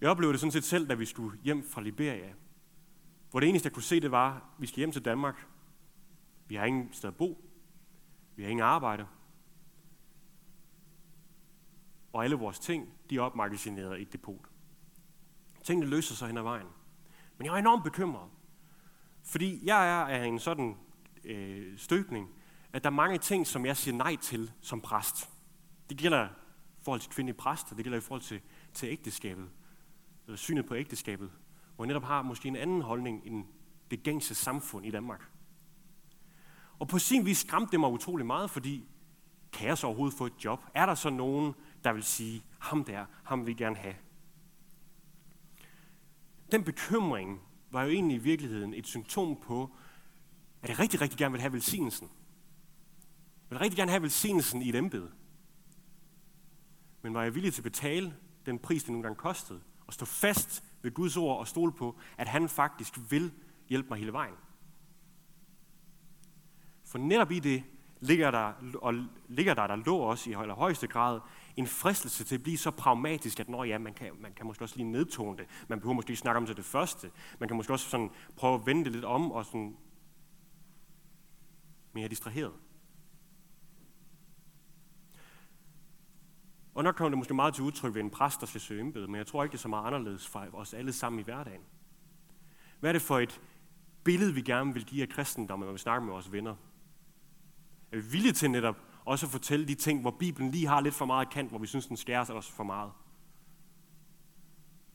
Jeg 0.00 0.10
oplevede 0.10 0.32
det 0.32 0.40
sådan 0.40 0.52
set 0.52 0.64
selv, 0.64 0.88
da 0.88 0.94
vi 0.94 1.04
skulle 1.04 1.38
hjem 1.42 1.64
fra 1.70 1.80
Liberia. 1.80 2.32
Hvor 3.30 3.40
det 3.40 3.48
eneste, 3.48 3.66
jeg 3.66 3.72
kunne 3.72 3.82
se, 3.82 4.00
det 4.00 4.10
var, 4.10 4.34
at 4.34 4.42
vi 4.58 4.66
skal 4.66 4.76
hjem 4.76 4.92
til 4.92 5.04
Danmark. 5.04 5.46
Vi 6.48 6.54
har 6.54 6.64
ingen 6.64 6.92
sted 6.92 7.08
at 7.08 7.16
bo. 7.16 7.50
Vi 8.36 8.42
har 8.42 8.50
ingen 8.50 8.64
arbejde. 8.64 9.06
Og 12.12 12.24
alle 12.24 12.36
vores 12.36 12.58
ting, 12.58 12.88
de 13.10 13.16
er 13.16 13.20
opmagasineret 13.20 13.98
i 13.98 14.02
et 14.02 14.12
depot. 14.12 14.51
Tingene 15.64 15.86
løser 15.86 16.14
sig 16.14 16.28
hen 16.28 16.36
ad 16.36 16.42
vejen. 16.42 16.66
Men 17.38 17.46
jeg 17.46 17.54
er 17.54 17.58
enormt 17.58 17.84
bekymret. 17.84 18.30
Fordi 19.24 19.60
jeg 19.66 19.88
er 19.88 20.04
af 20.04 20.24
en 20.26 20.38
sådan 20.38 20.76
øh, 21.24 21.78
støbning, 21.78 22.28
at 22.72 22.84
der 22.84 22.90
er 22.90 22.94
mange 22.94 23.18
ting, 23.18 23.46
som 23.46 23.66
jeg 23.66 23.76
siger 23.76 23.96
nej 23.96 24.16
til 24.16 24.52
som 24.60 24.80
præst. 24.80 25.30
Det 25.90 25.98
gælder 25.98 26.24
i 26.24 26.84
forhold 26.84 27.00
til 27.00 27.10
kvindelige 27.10 27.36
præster, 27.36 27.76
det 27.76 27.84
gælder 27.84 27.98
i 27.98 28.00
forhold 28.00 28.22
til, 28.22 28.40
til 28.74 28.88
ægteskabet, 28.88 29.50
eller 30.26 30.36
synet 30.36 30.66
på 30.66 30.74
ægteskabet, 30.74 31.30
hvor 31.76 31.84
jeg 31.84 31.86
netop 31.86 32.04
har 32.04 32.22
måske 32.22 32.48
en 32.48 32.56
anden 32.56 32.82
holdning 32.82 33.26
end 33.26 33.44
det 33.90 34.02
gængse 34.02 34.34
samfund 34.34 34.86
i 34.86 34.90
Danmark. 34.90 35.28
Og 36.78 36.88
på 36.88 36.98
sin 36.98 37.26
vis 37.26 37.38
skræmte 37.38 37.72
det 37.72 37.80
mig 37.80 37.90
utrolig 37.90 38.26
meget, 38.26 38.50
fordi 38.50 38.88
kan 39.52 39.68
jeg 39.68 39.78
så 39.78 39.86
overhovedet 39.86 40.18
få 40.18 40.26
et 40.26 40.44
job? 40.44 40.64
Er 40.74 40.86
der 40.86 40.94
så 40.94 41.10
nogen, 41.10 41.54
der 41.84 41.92
vil 41.92 42.02
sige, 42.02 42.42
ham 42.58 42.84
der, 42.84 43.04
ham 43.24 43.38
vil 43.38 43.46
vi 43.46 43.54
gerne 43.54 43.76
have? 43.76 43.94
Den 46.52 46.64
bekymring 46.64 47.40
var 47.70 47.82
jo 47.82 47.90
egentlig 47.90 48.14
i 48.14 48.18
virkeligheden 48.18 48.74
et 48.74 48.86
symptom 48.86 49.36
på, 49.42 49.76
at 50.62 50.68
jeg 50.68 50.78
rigtig, 50.78 51.00
rigtig 51.00 51.18
gerne 51.18 51.32
vil 51.32 51.40
have 51.40 51.52
velsignelsen. 51.52 52.10
Jeg 53.50 53.50
vil 53.50 53.58
rigtig 53.58 53.76
gerne 53.76 53.90
have 53.90 54.02
velsignelsen 54.02 54.62
i 54.62 54.68
et 54.68 54.74
embede. 54.74 55.12
Men 57.02 57.14
var 57.14 57.22
jeg 57.22 57.34
villig 57.34 57.52
til 57.52 57.60
at 57.60 57.64
betale 57.64 58.16
den 58.46 58.58
pris, 58.58 58.82
det 58.82 58.90
nogle 58.90 59.02
gange 59.02 59.16
kostede, 59.16 59.60
og 59.86 59.94
stå 59.94 60.04
fast 60.04 60.64
ved 60.82 60.90
Guds 60.90 61.16
ord 61.16 61.38
og 61.38 61.48
stole 61.48 61.72
på, 61.72 61.98
at 62.18 62.28
han 62.28 62.48
faktisk 62.48 62.98
vil 63.10 63.32
hjælpe 63.68 63.88
mig 63.88 63.98
hele 63.98 64.12
vejen. 64.12 64.34
For 66.84 66.98
netop 66.98 67.30
i 67.30 67.38
det 67.38 67.64
ligger 68.02 68.30
der, 68.30 68.52
og 68.82 68.94
ligger 69.28 69.54
der, 69.54 69.66
der 69.66 69.76
lå 69.76 69.96
også 69.96 70.30
i 70.30 70.32
højeste 70.32 70.86
grad, 70.86 71.20
en 71.56 71.66
fristelse 71.66 72.24
til 72.24 72.34
at 72.34 72.42
blive 72.42 72.58
så 72.58 72.70
pragmatisk, 72.70 73.40
at 73.40 73.48
når 73.48 73.64
ja, 73.64 73.78
man 73.78 73.94
kan, 73.94 74.10
man 74.20 74.32
kan 74.32 74.46
måske 74.46 74.64
også 74.64 74.76
lige 74.76 74.90
nedtone 74.90 75.38
det. 75.38 75.46
Man 75.68 75.80
behøver 75.80 75.94
måske 75.94 76.10
ikke 76.10 76.20
snakke 76.20 76.36
om 76.36 76.46
det, 76.46 76.56
det 76.56 76.64
første. 76.64 77.10
Man 77.40 77.48
kan 77.48 77.56
måske 77.56 77.72
også 77.72 77.90
sådan 77.90 78.10
prøve 78.36 78.54
at 78.54 78.66
vende 78.66 78.84
det 78.84 78.92
lidt 78.92 79.04
om 79.04 79.32
og 79.32 79.44
sådan 79.44 79.76
mere 81.92 82.08
distraheret. 82.08 82.52
Og 86.74 86.84
nok 86.84 86.94
kommer 86.94 87.08
det 87.08 87.18
måske 87.18 87.34
meget 87.34 87.54
til 87.54 87.64
udtryk 87.64 87.94
ved 87.94 88.00
en 88.00 88.10
præst, 88.10 88.40
der 88.40 88.46
skal 88.46 88.60
søge 88.60 88.80
embede, 88.80 89.06
men 89.06 89.16
jeg 89.16 89.26
tror 89.26 89.42
ikke, 89.42 89.52
det 89.52 89.58
er 89.58 89.62
så 89.62 89.68
meget 89.68 89.86
anderledes 89.86 90.28
for 90.28 90.46
os 90.52 90.74
alle 90.74 90.92
sammen 90.92 91.20
i 91.20 91.22
hverdagen. 91.22 91.62
Hvad 92.80 92.90
er 92.90 92.92
det 92.92 93.02
for 93.02 93.18
et 93.18 93.40
billede, 94.04 94.34
vi 94.34 94.42
gerne 94.42 94.74
vil 94.74 94.84
give 94.84 95.02
af 95.02 95.08
kristendommen, 95.08 95.66
når 95.66 95.72
vi 95.72 95.78
snakker 95.78 96.04
med 96.04 96.12
vores 96.12 96.32
venner? 96.32 96.56
Er 97.92 97.96
vi 97.96 98.02
villige 98.02 98.32
til 98.32 98.50
netop 98.50 98.76
også 99.04 99.26
at 99.26 99.32
fortælle 99.32 99.68
de 99.68 99.74
ting, 99.74 100.00
hvor 100.00 100.10
Bibelen 100.10 100.50
lige 100.50 100.66
har 100.66 100.80
lidt 100.80 100.94
for 100.94 101.04
meget 101.04 101.30
kant, 101.30 101.50
hvor 101.50 101.58
vi 101.58 101.66
synes, 101.66 101.86
den 101.86 101.96
skærer 101.96 102.24
sig 102.24 102.34
også 102.34 102.52
for 102.52 102.64
meget? 102.64 102.92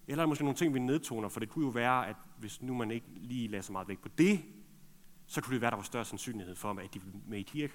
Eller 0.08 0.22
er 0.22 0.26
der 0.26 0.30
måske 0.30 0.44
nogle 0.44 0.58
ting, 0.58 0.74
vi 0.74 0.80
nedtoner, 0.80 1.30
for 1.30 1.40
det 1.40 1.50
kunne 1.50 1.66
jo 1.66 1.72
være, 1.72 2.08
at 2.08 2.16
hvis 2.38 2.62
nu 2.62 2.74
man 2.74 2.92
ikke 2.92 3.08
lige 3.16 3.48
lader 3.48 3.62
så 3.62 3.72
meget 3.72 3.88
væk 3.88 4.00
på 4.00 4.10
det, 4.18 4.46
så 5.28 5.42
kunne 5.42 5.54
det 5.54 5.62
være, 5.62 5.68
at 5.68 5.72
der 5.72 5.78
var 5.78 5.84
større 5.84 6.06
sandsynlighed 6.06 6.56
for, 6.56 6.70
at 6.72 6.94
de 6.94 7.02
ville 7.02 7.20
med 7.28 7.40
i 7.40 7.44
kirke. 7.44 7.74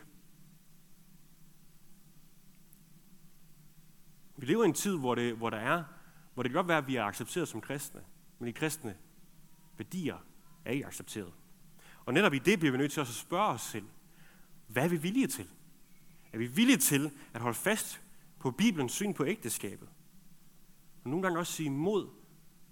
Vi 4.36 4.46
lever 4.46 4.64
i 4.64 4.66
en 4.66 4.74
tid, 4.74 4.98
hvor, 4.98 5.14
det, 5.14 5.36
hvor, 5.36 5.50
der 5.50 5.56
er, 5.56 5.84
hvor 6.34 6.42
det 6.42 6.52
kan 6.52 6.56
godt 6.56 6.68
være, 6.68 6.78
at 6.78 6.86
vi 6.86 6.96
er 6.96 7.04
accepteret 7.04 7.48
som 7.48 7.60
kristne, 7.60 8.04
men 8.38 8.46
de 8.46 8.52
kristne 8.52 8.96
værdier 9.76 10.16
er 10.64 10.70
ikke 10.70 10.86
accepteret. 10.86 11.32
Og 12.04 12.14
netop 12.14 12.34
i 12.34 12.38
det 12.38 12.58
bliver 12.58 12.72
vi 12.72 12.78
nødt 12.78 12.92
til 12.92 13.00
også 13.00 13.10
at 13.10 13.14
spørge 13.14 13.48
os 13.48 13.60
selv, 13.60 13.86
hvad 14.72 14.84
er 14.84 14.88
vi 14.88 14.96
villige 14.96 15.26
til? 15.26 15.48
Er 16.32 16.38
vi 16.38 16.46
villige 16.46 16.76
til 16.76 17.10
at 17.32 17.40
holde 17.40 17.58
fast 17.58 18.02
på 18.38 18.50
Bibelens 18.50 18.92
syn 18.92 19.14
på 19.14 19.26
ægteskabet? 19.26 19.88
Og 21.04 21.10
nogle 21.10 21.22
gange 21.22 21.38
også 21.38 21.52
sige 21.52 21.66
imod, 21.66 22.08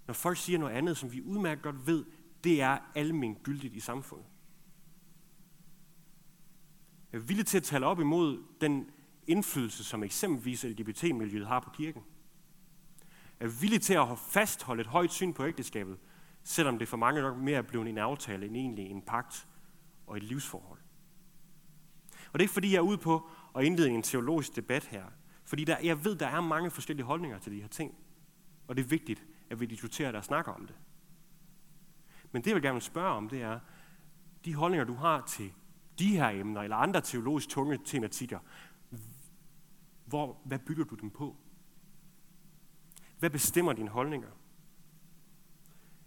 når 0.07 0.15
folk 0.15 0.39
siger 0.39 0.59
noget 0.59 0.75
andet, 0.75 0.97
som 0.97 1.13
vi 1.13 1.23
udmærket 1.23 1.63
godt 1.63 1.87
ved, 1.87 2.05
det 2.45 2.63
er 2.63 2.79
almen 2.95 3.35
gyldigt 3.35 3.75
i 3.75 3.81
samfundet. 3.81 4.27
Er 7.13 7.19
vi 7.19 7.27
villige 7.27 7.45
til 7.45 7.57
at 7.57 7.63
tale 7.63 7.87
op 7.87 8.01
imod 8.01 8.43
den 8.61 8.91
indflydelse, 9.27 9.85
som 9.85 10.03
eksempelvis 10.03 10.65
LGBT-miljøet 10.65 11.47
har 11.47 11.61
på 11.61 11.71
kirken? 11.71 12.03
Er 13.41 13.47
vi 13.47 13.53
villige 13.61 13.81
til 13.81 13.95
at 13.95 14.19
fastholde 14.19 14.81
et 14.81 14.87
højt 14.87 15.13
syn 15.13 15.33
på 15.33 15.47
ægteskabet, 15.47 15.99
selvom 16.43 16.79
det 16.79 16.89
for 16.89 16.97
mange 16.97 17.23
nok 17.23 17.37
mere 17.37 17.59
er 17.59 17.63
blevet 17.63 17.89
en 17.89 17.99
aftale 17.99 18.47
end 18.47 18.57
egentlig 18.57 18.87
en 18.87 19.03
pagt 19.03 19.49
og 20.07 20.17
et 20.17 20.23
livsforhold? 20.23 20.80
Og 22.33 22.39
det 22.39 22.41
er 22.41 22.45
ikke 22.45 22.55
fordi, 22.55 22.73
jeg 22.73 22.77
er 22.77 22.83
ude 22.83 22.99
på 22.99 23.29
at 23.57 23.65
indlede 23.65 23.91
en 23.91 24.03
teologisk 24.03 24.57
debat 24.57 24.85
her, 24.85 25.05
fordi 25.45 25.65
der, 25.65 25.79
jeg 25.79 26.05
ved, 26.05 26.17
der 26.17 26.27
er 26.27 26.41
mange 26.41 26.71
forskellige 26.71 27.07
holdninger 27.07 27.39
til 27.39 27.53
de 27.53 27.61
her 27.61 27.69
ting, 27.69 27.95
og 28.69 28.77
det 28.77 28.85
er 28.85 28.89
vigtigt, 28.89 29.25
at 29.51 29.61
vi 29.61 29.67
diskuterer 29.67 30.11
det 30.11 30.19
og 30.19 30.25
snakker 30.25 30.53
om 30.53 30.67
det. 30.67 30.77
Men 32.33 32.43
det, 32.43 32.47
jeg 32.47 32.55
vil 32.55 32.63
gerne 32.63 32.81
spørge 32.81 33.11
om, 33.11 33.29
det 33.29 33.43
er, 33.43 33.61
de 34.45 34.55
holdninger, 34.55 34.85
du 34.85 34.95
har 34.95 35.21
til 35.27 35.53
de 35.99 36.17
her 36.17 36.29
emner, 36.29 36.63
eller 36.63 36.77
andre 36.77 37.01
teologisk 37.01 37.49
tunge 37.49 37.79
tematikker, 37.85 38.39
hvor, 40.05 40.41
hvad 40.45 40.59
bygger 40.59 40.85
du 40.85 40.95
dem 40.95 41.11
på? 41.11 41.37
Hvad 43.19 43.31
bestemmer 43.31 43.73
dine 43.73 43.91
holdninger? 43.91 44.29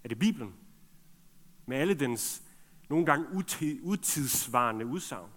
Er 0.04 0.08
det 0.08 0.20
Bibelen? 0.20 0.54
Med 1.66 1.78
alle 1.78 1.94
dens 1.94 2.44
nogle 2.90 3.06
gange 3.06 3.26
utidsvarende 3.84 4.86
udsagn? 4.86 5.30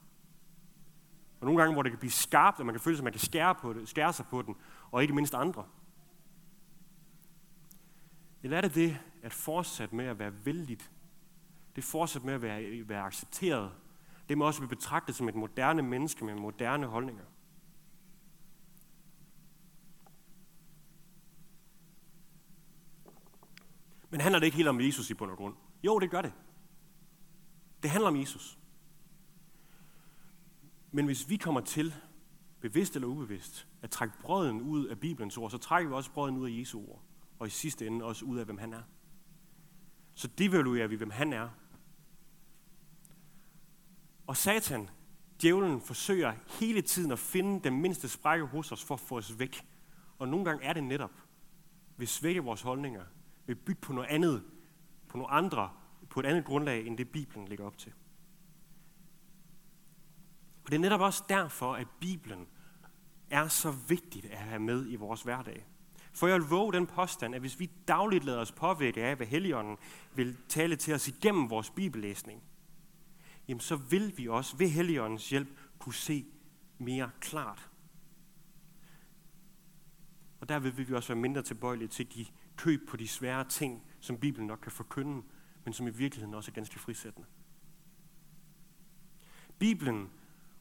Og 1.41 1.47
nogle 1.47 1.61
gange, 1.61 1.73
hvor 1.73 1.83
det 1.83 1.93
kan 1.93 1.99
blive 1.99 2.11
skarpt, 2.11 2.61
og 2.61 2.67
man 2.67 2.75
kan 2.75 2.81
føle 2.81 2.97
sig, 2.97 3.01
at 3.01 3.05
man 3.05 3.13
kan 3.13 3.21
skære, 3.21 3.55
på 3.55 3.73
det, 3.73 3.89
skære 3.89 4.13
sig 4.13 4.27
på 4.27 4.43
den, 4.43 4.57
og 4.91 5.03
ikke 5.03 5.15
mindst 5.15 5.35
andre. 5.35 5.65
Eller 8.43 8.57
er 8.57 8.61
det 8.61 8.75
det 8.75 8.99
at 9.23 9.33
fortsætte 9.33 9.95
med 9.95 10.05
at 10.05 10.19
være 10.19 10.47
vældigt? 10.47 10.91
Det 11.77 11.85
fortsætte 11.85 12.27
med 12.27 12.35
at 12.35 12.43
være, 12.43 12.89
være 12.89 13.03
accepteret. 13.03 13.73
Det 14.29 14.39
må 14.39 14.47
også 14.47 14.61
blive 14.61 14.69
betragtet 14.69 15.15
som 15.15 15.29
et 15.29 15.35
moderne 15.35 15.83
menneske 15.83 16.25
med 16.25 16.35
moderne 16.35 16.87
holdninger. 16.87 17.25
Men 24.11 24.21
handler 24.21 24.39
det 24.39 24.47
ikke 24.47 24.57
helt 24.57 24.69
om 24.69 24.81
Jesus 24.81 25.11
i 25.11 25.15
bund 25.15 25.31
og 25.31 25.37
grund? 25.37 25.55
Jo, 25.83 25.99
det 25.99 26.11
gør 26.11 26.23
det. 26.23 26.33
Det 27.83 27.91
handler 27.91 28.09
om 28.09 28.17
Jesus. 28.17 28.59
Men 30.91 31.07
hvis 31.07 31.29
vi 31.29 31.37
kommer 31.37 31.61
til, 31.61 31.95
bevidst 32.61 32.95
eller 32.95 33.09
ubevidst, 33.09 33.67
at 33.83 33.91
trække 33.91 34.15
brøden 34.21 34.61
ud 34.61 34.87
af 34.87 35.01
Bibelens 35.01 35.37
ord, 35.37 35.51
så 35.51 35.59
trækker 35.59 35.89
vi 35.89 35.95
også 35.95 36.13
brøden 36.13 36.37
ud 36.37 36.51
af 36.51 36.59
Jesu 36.59 36.79
ord, 36.79 37.03
og 37.39 37.47
i 37.47 37.51
sidste 37.51 37.87
ende 37.87 38.05
også 38.05 38.25
ud 38.25 38.39
af, 38.39 38.45
hvem 38.45 38.59
han 38.59 38.73
er. 38.73 38.83
Så 40.15 40.29
devaluerer 40.29 40.87
vi, 40.87 40.97
hvem 40.97 41.11
han 41.11 41.33
er. 41.33 41.49
Og 44.27 44.37
Satan, 44.37 44.91
djævlen, 45.43 45.81
forsøger 45.81 46.35
hele 46.61 46.83
tiden 46.83 47.13
at 47.13 47.19
finde 47.19 47.65
den 47.65 47.81
mindste 47.81 48.09
sprække 48.09 48.47
hos 48.47 48.73
os 48.73 48.85
for 48.85 48.95
at 48.95 49.01
få 49.01 49.17
os 49.17 49.39
væk. 49.39 49.67
Og 50.19 50.29
nogle 50.29 50.45
gange 50.45 50.65
er 50.65 50.73
det 50.73 50.85
netop 50.85 51.13
ved 51.97 52.07
svække 52.07 52.41
vores 52.41 52.63
holdninger, 52.63 53.05
ved 53.47 53.57
bygge 53.57 53.81
på 53.81 53.93
noget 53.93 54.09
andet, 54.09 54.45
på 55.09 55.17
nogle 55.17 55.33
andre, 55.33 55.71
på 56.11 56.21
et 56.21 56.27
andet 56.27 56.45
grundlag, 56.45 56.87
end 56.87 56.99
det 56.99 57.09
Bibelen 57.09 57.49
lægger 57.49 57.65
op 57.65 57.79
til. 57.79 57.93
Og 60.67 60.73
det 60.73 60.75
er 60.77 60.81
netop 60.81 61.01
også 61.01 61.25
derfor, 61.29 61.75
at 61.75 61.87
Bibelen 62.01 62.47
er 63.31 63.49
så 63.49 63.71
vigtigt 63.71 64.25
at 64.25 64.39
have 64.39 64.61
med 64.61 64.91
i 64.91 64.97
vores 64.97 65.23
hverdag. 65.23 65.67
For 66.13 66.27
jeg 66.27 66.41
vil 66.41 66.49
våge 66.49 66.73
den 66.73 66.87
påstand, 66.87 67.35
at 67.35 67.41
hvis 67.41 67.61
vi 67.61 67.71
dagligt 67.89 68.25
lader 68.25 68.41
os 68.41 68.53
påvirke 68.53 69.05
af, 69.05 69.17
hvad 69.17 69.27
Helligånden 69.27 69.77
vil 70.15 70.37
tale 70.49 70.77
til 70.77 70.95
os 70.95 71.09
igennem 71.09 71.51
vores 71.51 71.71
bibellæsning, 71.71 72.43
jamen 73.49 73.61
så 73.61 73.77
vil 73.77 74.19
vi 74.19 74.29
også 74.29 74.57
ved 74.57 74.69
Helligåndens 74.69 75.31
hjælp 75.31 75.49
kunne 75.79 75.95
se 75.95 76.27
mere 76.79 77.11
klart. 77.21 77.71
Og 80.41 80.49
derved 80.49 80.71
vil 80.71 80.89
vi 80.89 80.95
også 80.95 81.09
være 81.09 81.23
mindre 81.23 81.43
tilbøjelige 81.43 81.89
til 81.89 82.05
at 82.05 82.09
give 82.09 82.27
køb 82.57 82.89
på 82.89 82.97
de 82.97 83.09
svære 83.09 83.45
ting, 83.45 83.83
som 84.01 84.19
Bibelen 84.19 84.47
nok 84.47 84.59
kan 84.63 84.73
forkynde, 84.73 85.23
men 85.65 85.73
som 85.73 85.87
i 85.87 85.91
virkeligheden 85.91 86.35
også 86.35 86.51
er 86.51 86.55
ganske 86.55 86.79
frisættende. 86.79 87.29
Bibelen 89.59 90.11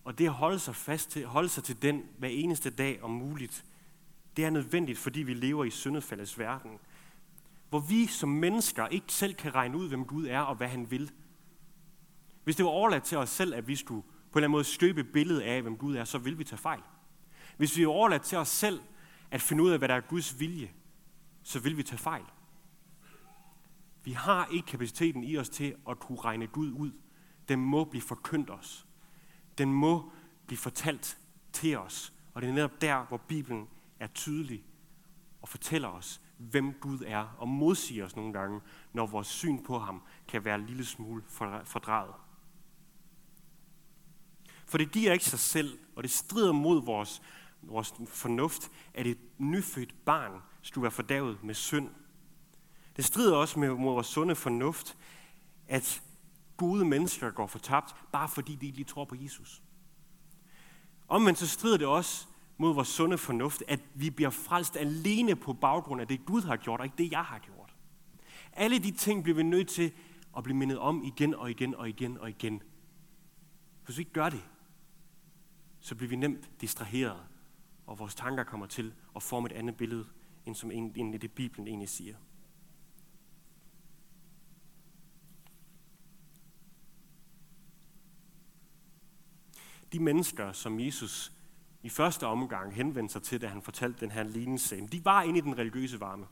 og 0.05 0.17
det 0.17 0.25
at 0.25 0.31
holde 0.31 0.59
sig 0.59 0.75
fast 0.75 1.09
til, 1.09 1.25
holde 1.25 1.50
sig 1.50 1.63
til 1.63 1.81
den 1.81 2.03
hver 2.17 2.29
eneste 2.29 2.69
dag 2.69 3.03
om 3.03 3.09
muligt, 3.09 3.65
det 4.38 4.45
er 4.45 4.50
nødvendigt, 4.50 4.97
fordi 4.97 5.19
vi 5.19 5.33
lever 5.33 5.65
i 5.65 5.69
syndefaldets 5.69 6.39
verden, 6.39 6.71
hvor 7.69 7.79
vi 7.79 8.07
som 8.07 8.29
mennesker 8.29 8.88
ikke 8.88 9.13
selv 9.13 9.33
kan 9.33 9.55
regne 9.55 9.77
ud, 9.77 9.88
hvem 9.88 10.05
Gud 10.05 10.27
er 10.27 10.39
og 10.39 10.55
hvad 10.55 10.67
han 10.67 10.91
vil. 10.91 11.12
Hvis 12.43 12.55
det 12.55 12.65
var 12.65 12.71
overladt 12.71 13.03
til 13.03 13.17
os 13.17 13.29
selv, 13.29 13.53
at 13.53 13.67
vi 13.67 13.75
skulle 13.75 14.01
på 14.01 14.07
en 14.07 14.38
eller 14.38 14.38
anden 14.38 14.51
måde 14.51 14.63
støbe 14.63 15.03
billedet 15.03 15.41
af, 15.41 15.62
hvem 15.62 15.77
Gud 15.77 15.95
er, 15.95 16.03
så 16.03 16.17
vil 16.17 16.38
vi 16.38 16.43
tage 16.43 16.57
fejl. 16.57 16.81
Hvis 17.57 17.77
vi 17.77 17.83
er 17.83 17.88
overladt 17.88 18.21
til 18.21 18.38
os 18.38 18.47
selv 18.47 18.81
at 19.31 19.41
finde 19.41 19.63
ud 19.63 19.69
af, 19.69 19.77
hvad 19.77 19.88
der 19.88 19.95
er 19.95 20.01
Guds 20.01 20.39
vilje, 20.39 20.71
så 21.43 21.59
vil 21.59 21.77
vi 21.77 21.83
tage 21.83 21.97
fejl. 21.97 22.24
Vi 24.03 24.12
har 24.12 24.47
ikke 24.53 24.65
kapaciteten 24.65 25.24
i 25.24 25.38
os 25.38 25.50
til 25.50 25.75
at 25.89 26.00
kunne 26.00 26.21
regne 26.21 26.47
Gud 26.47 26.71
ud. 26.71 26.91
Den 27.47 27.59
må 27.59 27.83
blive 27.83 28.01
forkyndt 28.01 28.50
os 28.50 28.85
den 29.57 29.74
må 29.74 30.12
blive 30.47 30.57
fortalt 30.57 31.17
til 31.53 31.77
os. 31.77 32.13
Og 32.33 32.41
det 32.41 32.50
er 32.50 32.53
netop 32.53 32.81
der, 32.81 33.05
hvor 33.05 33.17
Bibelen 33.17 33.67
er 34.00 34.07
tydelig 34.07 34.63
og 35.41 35.50
fortæller 35.50 35.88
os, 35.88 36.21
hvem 36.38 36.74
Gud 36.74 37.00
er, 37.05 37.35
og 37.38 37.47
modsiger 37.47 38.05
os 38.05 38.15
nogle 38.15 38.33
gange, 38.33 38.62
når 38.93 39.05
vores 39.05 39.27
syn 39.27 39.63
på 39.63 39.79
ham 39.79 40.03
kan 40.27 40.45
være 40.45 40.55
en 40.55 40.65
lille 40.65 40.85
smule 40.85 41.24
fordrejet. 41.63 42.13
For 44.65 44.77
det 44.77 44.91
giver 44.91 45.13
ikke 45.13 45.25
sig 45.25 45.39
selv, 45.39 45.79
og 45.95 46.03
det 46.03 46.12
strider 46.12 46.51
mod 46.51 46.85
vores, 46.85 47.21
vores 47.62 47.93
fornuft, 48.07 48.71
at 48.93 49.07
et 49.07 49.17
nyfødt 49.38 50.05
barn 50.05 50.41
skulle 50.62 50.83
være 50.83 50.91
fordavet 50.91 51.43
med 51.43 51.53
synd. 51.53 51.89
Det 52.95 53.05
strider 53.05 53.35
også 53.35 53.59
mod 53.59 53.93
vores 53.93 54.07
sunde 54.07 54.35
fornuft, 54.35 54.97
at 55.67 56.01
gode 56.57 56.85
mennesker 56.85 57.31
går 57.31 57.47
fortabt, 57.47 57.95
bare 58.12 58.29
fordi 58.29 58.55
de 58.55 58.65
ikke 58.65 58.77
lige 58.77 58.85
tror 58.85 59.05
på 59.05 59.15
Jesus. 59.15 59.62
Omvendt 61.07 61.39
så 61.39 61.47
strider 61.47 61.77
det 61.77 61.88
også 61.88 62.27
mod 62.57 62.74
vores 62.74 62.88
sunde 62.88 63.17
fornuft, 63.17 63.63
at 63.67 63.79
vi 63.93 64.09
bliver 64.09 64.29
frelst 64.29 64.77
alene 64.77 65.35
på 65.35 65.53
baggrund 65.53 66.01
af 66.01 66.07
det, 66.07 66.25
Gud 66.25 66.41
har 66.41 66.57
gjort, 66.57 66.79
og 66.79 66.85
ikke 66.85 66.97
det, 66.97 67.12
jeg 67.12 67.24
har 67.24 67.39
gjort. 67.39 67.75
Alle 68.53 68.79
de 68.79 68.91
ting 68.91 69.24
bliver 69.24 69.35
vi 69.35 69.43
nødt 69.43 69.67
til 69.67 69.91
at 70.38 70.43
blive 70.43 70.57
mindet 70.57 70.79
om 70.79 71.03
igen 71.03 71.35
og 71.35 71.50
igen 71.50 71.75
og 71.75 71.89
igen 71.89 72.17
og 72.17 72.29
igen. 72.29 72.62
Hvis 73.85 73.97
vi 73.97 74.01
ikke 74.01 74.13
gør 74.13 74.29
det, 74.29 74.43
så 75.79 75.95
bliver 75.95 76.09
vi 76.09 76.15
nemt 76.15 76.50
distraheret, 76.62 77.19
og 77.85 78.00
vores 78.00 78.15
tanker 78.15 78.43
kommer 78.43 78.65
til 78.65 78.93
at 79.15 79.24
forme 79.24 79.45
et 79.45 79.51
andet 79.51 79.77
billede, 79.77 80.05
end, 80.45 80.55
som, 80.55 80.71
end 80.71 81.19
det 81.19 81.31
Bibelen 81.31 81.67
egentlig 81.67 81.89
siger. 81.89 82.15
De 89.92 90.00
mennesker, 90.00 90.51
som 90.51 90.80
Jesus 90.80 91.32
i 91.84 91.89
første 91.89 92.27
omgang 92.27 92.75
henvendte 92.75 93.12
sig 93.12 93.24
til, 93.24 93.42
da 93.42 93.48
han 93.48 93.62
fortalte 93.62 94.00
den 94.00 94.12
her 94.12 94.24
lignelse, 94.24 94.88
de 94.88 95.06
var 95.06 95.22
inde 95.22 95.38
i 95.38 95.42
den 95.42 95.58
religiøse 95.58 96.00
varme. 96.00 96.25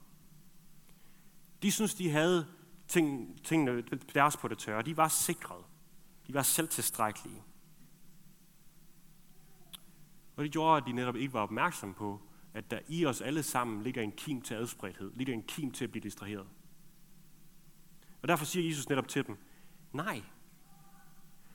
De 1.62 1.72
synes, 1.72 1.94
de 1.94 2.10
havde 2.10 2.48
ting, 2.88 3.38
tingene 3.44 3.84
deres 4.14 4.38
på 4.38 4.48
det 4.48 4.58
tørre. 4.58 4.82
De 4.82 4.98
var 4.98 5.08
sikret. 5.08 5.66
De 6.28 6.34
var 6.34 6.42
selvtilstrækkelige. 6.42 7.44
Og 10.36 10.44
det 10.44 10.52
gjorde, 10.52 10.78
at 10.78 10.84
de 10.88 10.92
netop 10.92 11.16
ikke 11.16 11.34
var 11.34 11.40
opmærksomme 11.40 11.96
på, 11.96 12.22
at 12.54 12.72
der 12.72 12.80
i 12.88 13.06
os 13.06 13.22
alle 13.22 13.44
sammen 13.44 13.84
ligger 13.84 14.02
en 14.02 14.12
kim 14.12 14.42
til 14.42 14.54
adspredthed, 14.54 15.12
ligger 15.16 15.34
en 15.34 15.44
kim 15.44 15.72
til 15.72 15.84
at 15.84 15.92
blive 15.92 16.04
distraheret. 16.04 16.48
Og 18.22 18.28
derfor 18.28 18.46
siger 18.46 18.68
Jesus 18.68 18.90
netop 18.90 19.08
til 19.08 19.28
dem, 19.28 19.38
nej, 19.92 20.22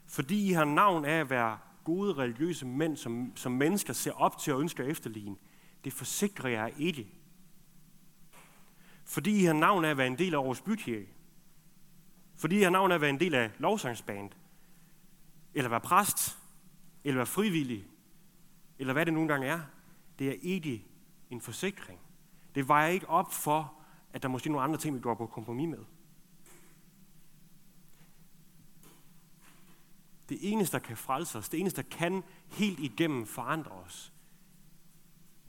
fordi 0.07 0.49
I 0.49 0.53
har 0.53 0.65
navn 0.65 1.05
af 1.05 1.21
at 1.21 1.31
være 1.31 1.59
gode 1.89 2.13
religiøse 2.13 2.67
mænd, 2.67 2.97
som, 2.97 3.33
som 3.37 3.53
mennesker 3.53 3.93
ser 3.93 4.13
op 4.13 4.39
til 4.39 4.53
og 4.53 4.61
ønsker 4.61 4.85
at 4.85 4.91
efterligne, 4.91 5.37
det 5.85 5.93
forsikrer 5.93 6.51
jeg 6.51 6.73
ikke. 6.79 7.09
Fordi 9.05 9.41
I 9.41 9.45
har 9.45 9.53
navn 9.53 9.85
af 9.85 9.91
at 9.91 9.97
være 9.97 10.07
en 10.07 10.19
del 10.19 10.35
af 10.35 10.45
vores 10.45 10.61
bykirke, 10.61 11.09
fordi 12.37 12.59
I 12.59 12.63
har 12.63 12.71
navn 12.71 12.91
af 12.91 12.95
at 12.95 13.01
være 13.01 13.11
en 13.11 13.21
del 13.21 13.35
af 13.35 13.51
lovsangsband, 13.59 14.31
eller 15.55 15.69
være 15.69 15.81
præst, 15.81 16.39
eller 17.05 17.19
være 17.19 17.27
frivillig, 17.27 17.87
eller 18.79 18.93
hvad 18.93 19.07
det 19.07 19.15
nogle 19.15 19.29
gange 19.29 19.47
er, 19.47 19.61
det 20.19 20.29
er 20.29 20.35
ikke 20.43 20.87
en 21.31 21.41
forsikring. 21.41 22.01
Det 22.55 22.69
vejer 22.69 22.89
ikke 22.89 23.09
op 23.09 23.33
for, 23.33 23.75
at 24.13 24.23
der 24.23 24.29
måske 24.29 24.49
er 24.49 24.53
nogle 24.53 24.65
andre 24.65 24.79
ting, 24.79 24.95
vi 24.95 25.01
går 25.01 25.15
på 25.15 25.27
kompromis 25.27 25.69
med. 25.69 25.85
Det 30.29 30.39
eneste, 30.41 30.73
der 30.73 30.85
kan 30.85 30.97
frelse 30.97 31.39
os, 31.39 31.49
det 31.49 31.61
eneste, 31.61 31.83
der 31.83 31.89
kan 31.89 32.23
helt 32.49 32.79
igennem 32.79 33.27
forandre 33.27 33.71
os, 33.71 34.13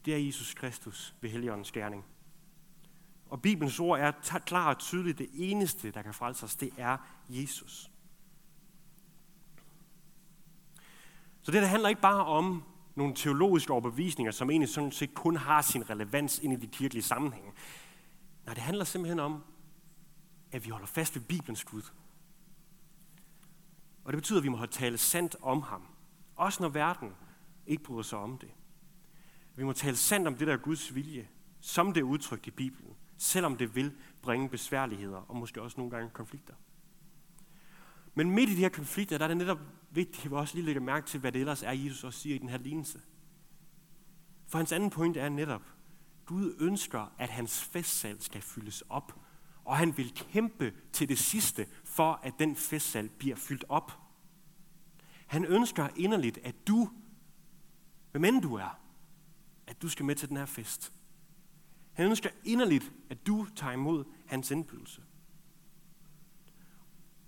det 0.05 0.13
er 0.13 0.17
Jesus 0.17 0.53
Kristus 0.53 1.15
ved 1.21 1.29
Helligåndens 1.29 1.71
gerning. 1.71 2.05
Og 3.29 3.41
Bibelens 3.41 3.79
ord 3.79 3.99
er 3.99 4.11
klart 4.45 4.75
og 4.75 4.81
tydeligt, 4.81 5.17
det 5.17 5.29
eneste, 5.33 5.91
der 5.91 6.01
kan 6.01 6.13
frelse 6.13 6.45
os, 6.45 6.55
det 6.55 6.69
er 6.77 6.97
Jesus. 7.29 7.91
Så 11.41 11.51
det 11.51 11.61
der 11.61 11.67
handler 11.67 11.89
ikke 11.89 12.01
bare 12.01 12.25
om 12.25 12.63
nogle 12.95 13.15
teologiske 13.15 13.73
overbevisninger, 13.73 14.31
som 14.31 14.49
egentlig 14.49 14.69
sådan 14.69 14.91
set 14.91 15.13
kun 15.13 15.35
har 15.35 15.61
sin 15.61 15.89
relevans 15.89 16.39
ind 16.39 16.53
i 16.53 16.55
de 16.55 16.67
kirkelige 16.67 17.03
sammenhænge. 17.03 17.51
Nej, 18.45 18.53
det 18.53 18.63
handler 18.63 18.85
simpelthen 18.85 19.19
om, 19.19 19.43
at 20.51 20.65
vi 20.65 20.69
holder 20.69 20.87
fast 20.87 21.15
ved 21.15 21.21
Bibelens 21.21 21.63
Gud. 21.63 21.81
Og 24.09 24.13
det 24.13 24.17
betyder, 24.17 24.39
at 24.39 24.43
vi 24.43 24.49
må 24.49 24.65
tale 24.65 24.97
sandt 24.97 25.35
om 25.41 25.61
ham. 25.61 25.81
Også 26.35 26.63
når 26.63 26.69
verden 26.69 27.11
ikke 27.67 27.83
bryder 27.83 28.01
sig 28.01 28.19
om 28.19 28.37
det. 28.37 28.49
Vi 29.55 29.63
må 29.63 29.73
tale 29.73 29.95
sandt 29.95 30.27
om 30.27 30.35
det, 30.35 30.47
der 30.47 30.53
er 30.53 30.57
Guds 30.57 30.95
vilje, 30.95 31.27
som 31.59 31.93
det 31.93 32.01
er 32.01 32.05
udtrykt 32.05 32.47
i 32.47 32.51
Bibelen, 32.51 32.95
selvom 33.17 33.57
det 33.57 33.75
vil 33.75 33.95
bringe 34.21 34.49
besværligheder 34.49 35.17
og 35.17 35.35
måske 35.35 35.61
også 35.61 35.77
nogle 35.77 35.91
gange 35.91 36.09
konflikter. 36.09 36.53
Men 38.15 38.31
midt 38.31 38.49
i 38.49 38.55
de 38.55 38.59
her 38.59 38.69
konflikter, 38.69 39.17
der 39.17 39.25
er 39.25 39.27
det 39.27 39.37
netop 39.37 39.59
vigtigt, 39.91 40.25
at 40.25 40.31
vi 40.31 40.35
også 40.35 40.55
lige 40.55 40.65
lægger 40.65 40.81
mærke 40.81 41.07
til, 41.07 41.19
hvad 41.19 41.31
det 41.31 41.39
ellers 41.39 41.63
er, 41.63 41.71
Jesus 41.71 42.03
også 42.03 42.19
siger 42.19 42.35
i 42.35 42.39
den 42.39 42.49
her 42.49 42.57
lignelse. 42.57 43.01
For 44.47 44.57
hans 44.57 44.71
anden 44.71 44.89
point 44.89 45.17
er 45.17 45.29
netop, 45.29 45.63
Gud 46.25 46.55
ønsker, 46.59 47.13
at 47.17 47.29
hans 47.29 47.63
festsal 47.63 48.21
skal 48.21 48.41
fyldes 48.41 48.83
op, 48.89 49.19
og 49.65 49.77
han 49.77 49.97
vil 49.97 50.13
kæmpe 50.15 50.73
til 50.93 51.09
det 51.09 51.19
sidste, 51.19 51.67
for 51.83 52.19
at 52.23 52.33
den 52.39 52.55
festsal 52.55 53.09
bliver 53.09 53.35
fyldt 53.35 53.65
op. 53.69 53.98
Han 55.29 55.45
ønsker 55.45 55.89
inderligt, 55.95 56.39
at 56.43 56.67
du, 56.67 56.89
hvem 58.11 58.25
end 58.25 58.41
du 58.41 58.55
er, 58.55 58.79
at 59.67 59.81
du 59.81 59.89
skal 59.89 60.05
med 60.05 60.15
til 60.15 60.29
den 60.29 60.37
her 60.37 60.45
fest. 60.45 60.93
Han 61.93 62.05
ønsker 62.05 62.29
inderligt, 62.43 62.93
at 63.09 63.27
du 63.27 63.47
tager 63.55 63.73
imod 63.73 64.03
hans 64.25 64.51
indbydelse. 64.51 65.01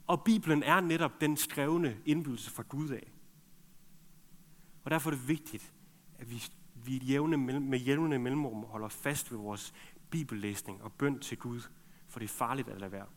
Og 0.07 0.23
Bibelen 0.23 0.63
er 0.63 0.79
netop 0.79 1.21
den 1.21 1.37
skrevne 1.37 1.97
indbydelse 2.05 2.51
fra 2.51 2.63
Gud 2.63 2.89
af. 2.89 3.11
Og 4.83 4.91
derfor 4.91 5.11
er 5.11 5.15
det 5.15 5.27
vigtigt, 5.27 5.73
at 6.19 6.31
vi, 6.31 6.43
vi 6.75 6.97
jævne, 6.97 7.37
med 7.37 7.79
jævne 7.79 8.19
mellemrum 8.19 8.63
holder 8.63 8.89
fast 8.89 9.31
ved 9.31 9.37
vores 9.37 9.73
bibellæsning 10.09 10.83
og 10.83 10.93
bøn 10.93 11.19
til 11.19 11.37
Gud, 11.37 11.61
for 12.07 12.19
det 12.19 12.25
er 12.25 12.33
farligt 12.33 12.69
at 12.69 12.79
lade 12.79 12.91
være. 12.91 13.07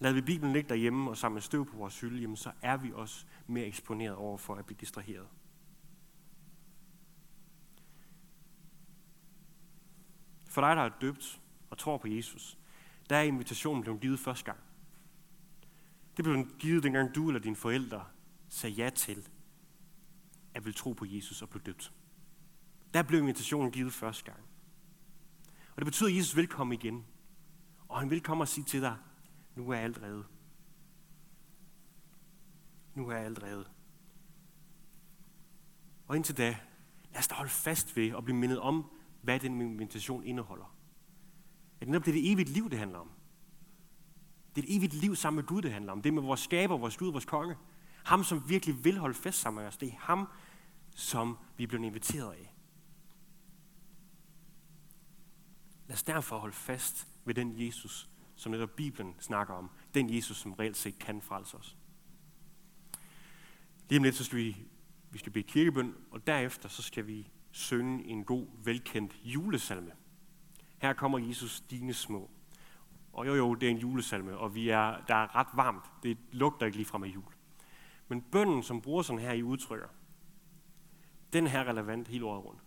Lad 0.00 0.12
vi 0.12 0.20
Bibelen 0.20 0.52
ligge 0.52 0.68
derhjemme 0.68 1.10
og 1.10 1.16
samle 1.16 1.40
støv 1.40 1.66
på 1.66 1.76
vores 1.76 2.00
hylde, 2.00 2.20
jamen, 2.20 2.36
så 2.36 2.52
er 2.62 2.76
vi 2.76 2.92
også 2.92 3.26
mere 3.46 3.66
eksponeret 3.66 4.14
over 4.14 4.36
for 4.36 4.54
at 4.54 4.66
blive 4.66 4.78
distraheret. 4.80 5.28
For 10.46 10.60
dig, 10.60 10.76
der 10.76 10.82
er 10.82 10.90
døbt 11.00 11.40
og 11.70 11.78
tror 11.78 11.98
på 11.98 12.08
Jesus, 12.08 12.58
der 13.10 13.16
er 13.16 13.22
invitationen 13.22 13.82
blevet 13.82 14.00
givet 14.00 14.18
første 14.18 14.44
gang. 14.44 14.58
Det 16.16 16.24
blev 16.24 16.46
givet 16.58 16.82
dengang 16.82 17.14
du 17.14 17.28
eller 17.28 17.40
dine 17.40 17.56
forældre 17.56 18.04
sagde 18.48 18.74
ja 18.74 18.90
til 18.90 19.28
at 20.54 20.64
vil 20.64 20.74
tro 20.74 20.92
på 20.92 21.04
Jesus 21.08 21.42
og 21.42 21.48
blive 21.48 21.62
døbt. 21.66 21.92
Der 22.94 23.02
blev 23.02 23.20
invitationen 23.20 23.72
givet 23.72 23.92
første 23.92 24.24
gang. 24.24 24.40
Og 25.70 25.76
det 25.76 25.84
betyder, 25.84 26.08
at 26.10 26.16
Jesus 26.16 26.36
vil 26.36 26.46
komme 26.46 26.74
igen. 26.74 27.04
Og 27.88 27.98
han 27.98 28.10
vil 28.10 28.20
komme 28.20 28.44
og 28.44 28.48
sige 28.48 28.64
til 28.64 28.80
dig, 28.80 28.96
nu 29.54 29.70
er 29.70 29.76
alt 29.76 30.02
reddet. 30.02 30.26
Nu 32.94 33.08
er 33.08 33.16
alt 33.16 33.42
reddet. 33.42 33.70
Og 36.06 36.16
indtil 36.16 36.36
da, 36.36 36.58
lad 37.10 37.18
os 37.18 37.28
da 37.28 37.34
holde 37.34 37.50
fast 37.50 37.96
ved 37.96 38.12
og 38.12 38.24
blive 38.24 38.36
mindet 38.36 38.60
om, 38.60 38.90
hvad 39.22 39.40
den 39.40 39.60
invitation 39.60 40.24
indeholder. 40.24 40.76
At 41.80 41.86
det 41.86 41.96
er 41.96 42.00
det 42.00 42.32
evigt 42.32 42.48
liv, 42.48 42.70
det 42.70 42.78
handler 42.78 42.98
om. 42.98 43.10
Det 44.54 44.64
er 44.64 44.68
et 44.68 44.76
evigt 44.76 44.94
liv 44.94 45.16
sammen 45.16 45.36
med 45.36 45.44
Gud, 45.44 45.62
det 45.62 45.72
handler 45.72 45.92
om. 45.92 46.02
Det 46.02 46.10
er 46.10 46.14
med 46.14 46.22
vores 46.22 46.40
skaber, 46.40 46.78
vores 46.78 46.96
Gud, 46.96 47.12
vores 47.12 47.24
konge. 47.24 47.56
Ham, 48.04 48.24
som 48.24 48.48
virkelig 48.48 48.84
vil 48.84 48.98
holde 48.98 49.14
fest 49.14 49.40
sammen 49.40 49.62
med 49.62 49.68
os. 49.68 49.76
Det 49.76 49.88
er 49.88 49.96
ham, 49.98 50.28
som 50.94 51.38
vi 51.56 51.64
er 51.64 51.68
blevet 51.68 51.84
inviteret 51.84 52.32
af. 52.32 52.54
Lad 55.86 55.94
os 55.94 56.02
derfor 56.02 56.38
holde 56.38 56.54
fast 56.54 57.08
ved 57.24 57.34
den 57.34 57.66
Jesus, 57.66 58.10
som 58.40 58.52
netop 58.52 58.70
Bibelen 58.70 59.14
snakker 59.18 59.54
om. 59.54 59.70
Den 59.94 60.14
Jesus, 60.14 60.36
som 60.36 60.52
reelt 60.52 60.76
set 60.76 60.98
kan 60.98 61.22
frelse 61.22 61.56
os. 61.56 61.76
Lige 63.88 63.98
om 63.98 64.02
lidt, 64.02 64.14
så 64.14 64.24
skal 64.24 64.38
vi, 64.38 64.56
vi 65.10 65.18
skal 65.18 65.32
bede 65.32 65.44
kirkebøn, 65.44 65.94
og 66.10 66.26
derefter 66.26 66.68
så 66.68 66.82
skal 66.82 67.06
vi 67.06 67.28
synge 67.50 68.04
en 68.04 68.24
god, 68.24 68.46
velkendt 68.64 69.16
julesalme. 69.24 69.92
Her 70.78 70.92
kommer 70.92 71.18
Jesus 71.18 71.60
dine 71.60 71.94
små. 71.94 72.30
Og 73.12 73.26
jo, 73.26 73.34
jo, 73.34 73.54
det 73.54 73.66
er 73.66 73.70
en 73.70 73.78
julesalme, 73.78 74.36
og 74.36 74.54
vi 74.54 74.68
er, 74.68 75.04
der 75.08 75.14
er 75.14 75.36
ret 75.36 75.48
varmt. 75.54 75.84
Det 76.02 76.18
lugter 76.32 76.66
ikke 76.66 76.78
lige 76.78 76.86
fra 76.86 77.06
jul. 77.06 77.32
Men 78.08 78.22
bønden, 78.22 78.62
som 78.62 78.80
bruger 78.80 79.02
sådan 79.02 79.20
her 79.20 79.32
i 79.32 79.42
udtrykker, 79.42 79.88
den 81.32 81.46
her 81.46 81.64
relevant 81.64 82.08
hele 82.08 82.24
året 82.24 82.44
rundt. 82.44 82.60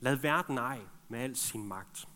Lad 0.00 0.16
verden 0.16 0.58
ej 0.58 0.80
med 1.08 1.20
al 1.20 1.36
sin 1.36 1.64
magt, 1.66 2.08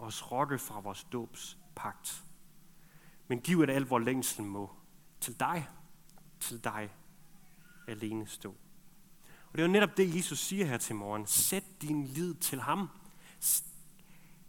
os 0.00 0.32
rokke 0.32 0.58
fra 0.58 0.80
vores 0.80 1.04
dåbs 1.04 1.58
pagt. 1.74 2.24
Men 3.28 3.40
giv 3.40 3.62
et 3.62 3.70
alt, 3.70 3.86
hvor 3.86 3.98
længsel 3.98 4.44
må, 4.44 4.70
til 5.20 5.40
dig, 5.40 5.68
til 6.40 6.64
dig 6.64 6.90
alene 7.88 8.26
stå. 8.26 8.54
Og 9.46 9.52
det 9.52 9.60
er 9.60 9.66
jo 9.66 9.72
netop 9.72 9.96
det, 9.96 10.16
Jesus 10.16 10.38
siger 10.38 10.66
her 10.66 10.78
til 10.78 10.94
morgen. 10.94 11.26
Sæt 11.26 11.64
din 11.82 12.04
lid 12.04 12.34
til 12.34 12.60
ham. 12.60 12.88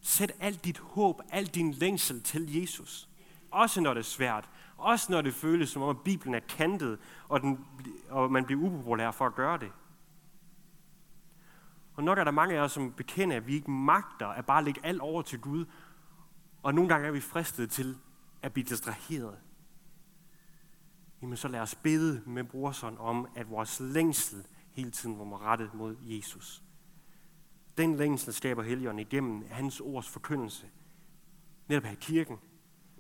Sæt 0.02 0.32
alt 0.40 0.66
dit 0.66 0.78
håb, 0.78 1.22
al 1.30 1.46
din 1.46 1.72
længsel 1.72 2.24
til 2.24 2.56
Jesus. 2.62 3.10
Også 3.52 3.82
når 3.82 3.94
det 3.94 4.00
er 4.00 4.04
svært. 4.06 4.50
Også 4.78 5.12
når 5.12 5.22
det 5.22 5.34
føles 5.34 5.70
som 5.70 5.82
om, 5.82 5.90
at 5.90 6.04
Bibelen 6.04 6.36
er 6.36 6.40
kantet, 6.40 7.00
og, 7.30 7.42
den, 7.42 7.66
og 8.10 8.32
man 8.32 8.46
bliver 8.46 8.62
upopulær 8.62 9.12
for 9.12 9.26
at 9.26 9.36
gøre 9.36 9.58
det. 9.58 9.72
Og 11.94 12.04
nok 12.04 12.18
er 12.18 12.24
der 12.24 12.32
mange 12.32 12.56
af 12.56 12.62
os, 12.62 12.72
som 12.72 12.94
bekender, 12.94 13.38
at 13.38 13.48
vi 13.48 13.54
ikke 13.54 13.72
magter 13.72 14.28
at 14.28 14.46
bare 14.46 14.64
lægge 14.64 14.86
alt 14.86 15.02
over 15.02 15.22
til 15.22 15.40
Gud. 15.40 15.66
Og 16.64 16.74
nogle 16.74 16.90
gange 16.90 17.08
er 17.08 17.12
vi 17.12 17.20
fristet 17.22 17.72
til 17.72 17.98
at 18.42 18.54
blive 18.54 18.66
distraheret. 18.66 19.38
Jamen 21.22 21.38
så 21.38 21.48
lad 21.48 21.60
os 21.60 21.76
bede 21.76 22.24
med 22.26 22.44
brorson 22.44 22.98
om, 22.98 23.28
at 23.36 23.50
vores 23.50 23.80
længsel 23.80 24.46
hele 24.72 24.92
tiden 24.92 25.18
må 25.18 25.38
rettet 25.38 25.74
mod 25.74 25.96
Jesus. 26.02 26.64
Den 27.78 27.96
længsel 27.96 28.34
skaber 28.34 28.64
Helligånden 28.64 29.00
igennem 29.00 29.46
hans 29.52 29.80
ords 29.80 30.10
forkyndelse. 30.10 30.66
Netop 31.68 31.84
her 31.84 31.92
i 31.92 31.98
kirken, 32.02 32.38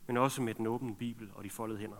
men 0.07 0.17
også 0.17 0.41
med 0.41 0.53
den 0.53 0.67
åbne 0.67 0.95
Bibel 0.95 1.29
og 1.33 1.43
de 1.43 1.49
foldede 1.49 1.79
hænder. 1.79 1.97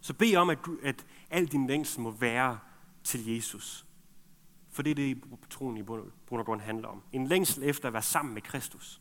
Så 0.00 0.14
bed 0.14 0.36
om, 0.36 0.50
at, 0.50 0.58
at 0.82 1.06
al 1.30 1.46
din 1.46 1.66
længsel 1.66 2.00
må 2.00 2.10
være 2.10 2.58
til 3.04 3.26
Jesus. 3.34 3.86
For 4.70 4.82
det 4.82 4.90
er 4.90 4.94
det, 4.94 5.22
troen 5.50 5.76
i 5.76 5.82
bund 5.82 6.12
og 6.30 6.46
grund 6.46 6.60
handler 6.60 6.88
om. 6.88 7.02
En 7.12 7.26
længsel 7.26 7.62
efter 7.62 7.88
at 7.88 7.92
være 7.92 8.02
sammen 8.02 8.34
med 8.34 8.42
Kristus. 8.42 9.00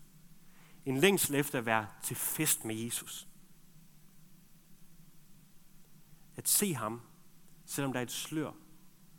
En 0.86 0.98
længsel 0.98 1.36
efter 1.36 1.60
at 1.60 1.66
være 1.66 1.88
til 2.04 2.16
fest 2.16 2.66
med 2.66 2.76
Jesus. 2.76 3.28
At 6.36 6.48
se 6.48 6.74
ham, 6.74 7.02
selvom 7.66 7.94
der 7.94 8.00
er 8.00 8.04
et 8.04 8.12
slør. 8.12 8.52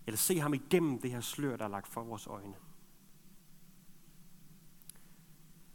Eller 0.07 0.19
se 0.19 0.41
ham 0.41 0.55
igennem 0.55 1.01
det 1.01 1.11
her 1.11 1.21
slør, 1.21 1.57
der 1.57 1.65
er 1.65 1.69
lagt 1.69 1.89
for 1.89 2.03
vores 2.03 2.27
øjne. 2.27 2.55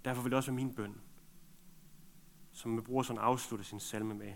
Derfor 0.05 0.21
vil 0.21 0.31
det 0.31 0.37
også 0.37 0.51
være 0.51 0.55
min 0.55 0.75
bøn, 0.75 1.01
som 2.51 2.71
med 2.71 2.83
bror 2.83 3.03
sådan 3.03 3.63
sin 3.63 3.79
salme 3.79 4.13
med. 4.13 4.33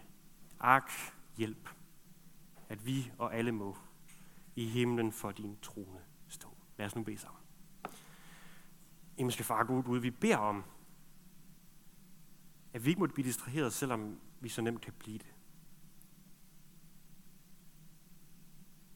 Ak, 0.59 0.91
hjælp, 1.37 1.69
at 2.69 2.85
vi 2.85 3.11
og 3.17 3.35
alle 3.35 3.51
må 3.51 3.77
i 4.55 4.65
himlen 4.65 5.11
for 5.11 5.31
din 5.31 5.57
trone. 5.61 5.99
Lad 6.79 6.85
os 6.85 6.95
nu 6.95 7.03
bede 7.03 7.17
sammen. 7.17 7.41
Himmelske 9.17 9.43
far 9.43 9.63
Gud, 9.63 9.83
Gud, 9.83 9.99
vi 9.99 10.11
beder 10.11 10.37
om, 10.37 10.63
at 12.73 12.85
vi 12.85 12.89
ikke 12.89 12.99
måtte 12.99 13.13
blive 13.13 13.27
distraheret, 13.27 13.73
selvom 13.73 14.21
vi 14.39 14.49
så 14.49 14.61
nemt 14.61 14.81
kan 14.81 14.93
blive 14.93 15.17
det. 15.17 15.33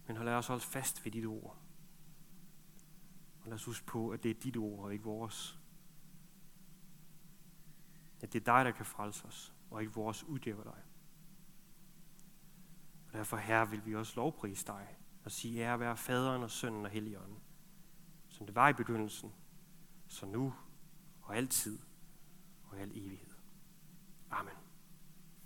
Men 0.08 0.16
lad 0.16 0.34
os 0.34 0.48
holde 0.48 0.64
fast 0.64 1.06
ved 1.06 1.12
dit 1.12 1.26
ord. 1.26 1.58
Og 3.42 3.46
lad 3.46 3.54
os 3.54 3.66
huske 3.66 3.86
på, 3.86 4.10
at 4.10 4.24
det 4.24 4.32
er 4.32 4.40
dit 4.40 4.58
ord 4.58 4.86
og 4.86 4.94
ikke 4.94 5.06
vores. 5.06 5.60
At 8.22 8.34
det 8.34 8.40
er 8.40 8.46
dig, 8.46 8.66
der 8.66 8.72
kan 8.72 8.86
frelse 8.86 9.26
os, 9.26 9.54
og 9.70 9.82
ikke 9.82 9.94
vores 9.94 10.24
uddæver 10.24 10.64
dig. 10.64 10.84
Og 13.08 13.14
derfor, 13.14 13.38
Herre, 13.38 13.70
vil 13.70 13.86
vi 13.86 13.96
også 13.96 14.16
lovprise 14.16 14.68
dig 14.68 14.98
og 15.24 15.32
sige 15.32 15.62
ære 15.62 15.80
være 15.80 15.98
faderen 15.98 16.44
og 16.44 16.52
sønnen 16.52 16.86
og 16.86 16.92
helligånden, 16.92 17.40
som 18.44 18.48
det 18.48 18.56
var 18.56 18.70
i 18.70 18.74
begyndelsen, 18.74 19.34
så 20.08 20.26
nu 20.26 20.54
og 21.22 21.38
altid 21.38 21.80
og 22.64 22.78
i 22.78 22.82
al 22.82 22.92
evighed. 22.92 23.33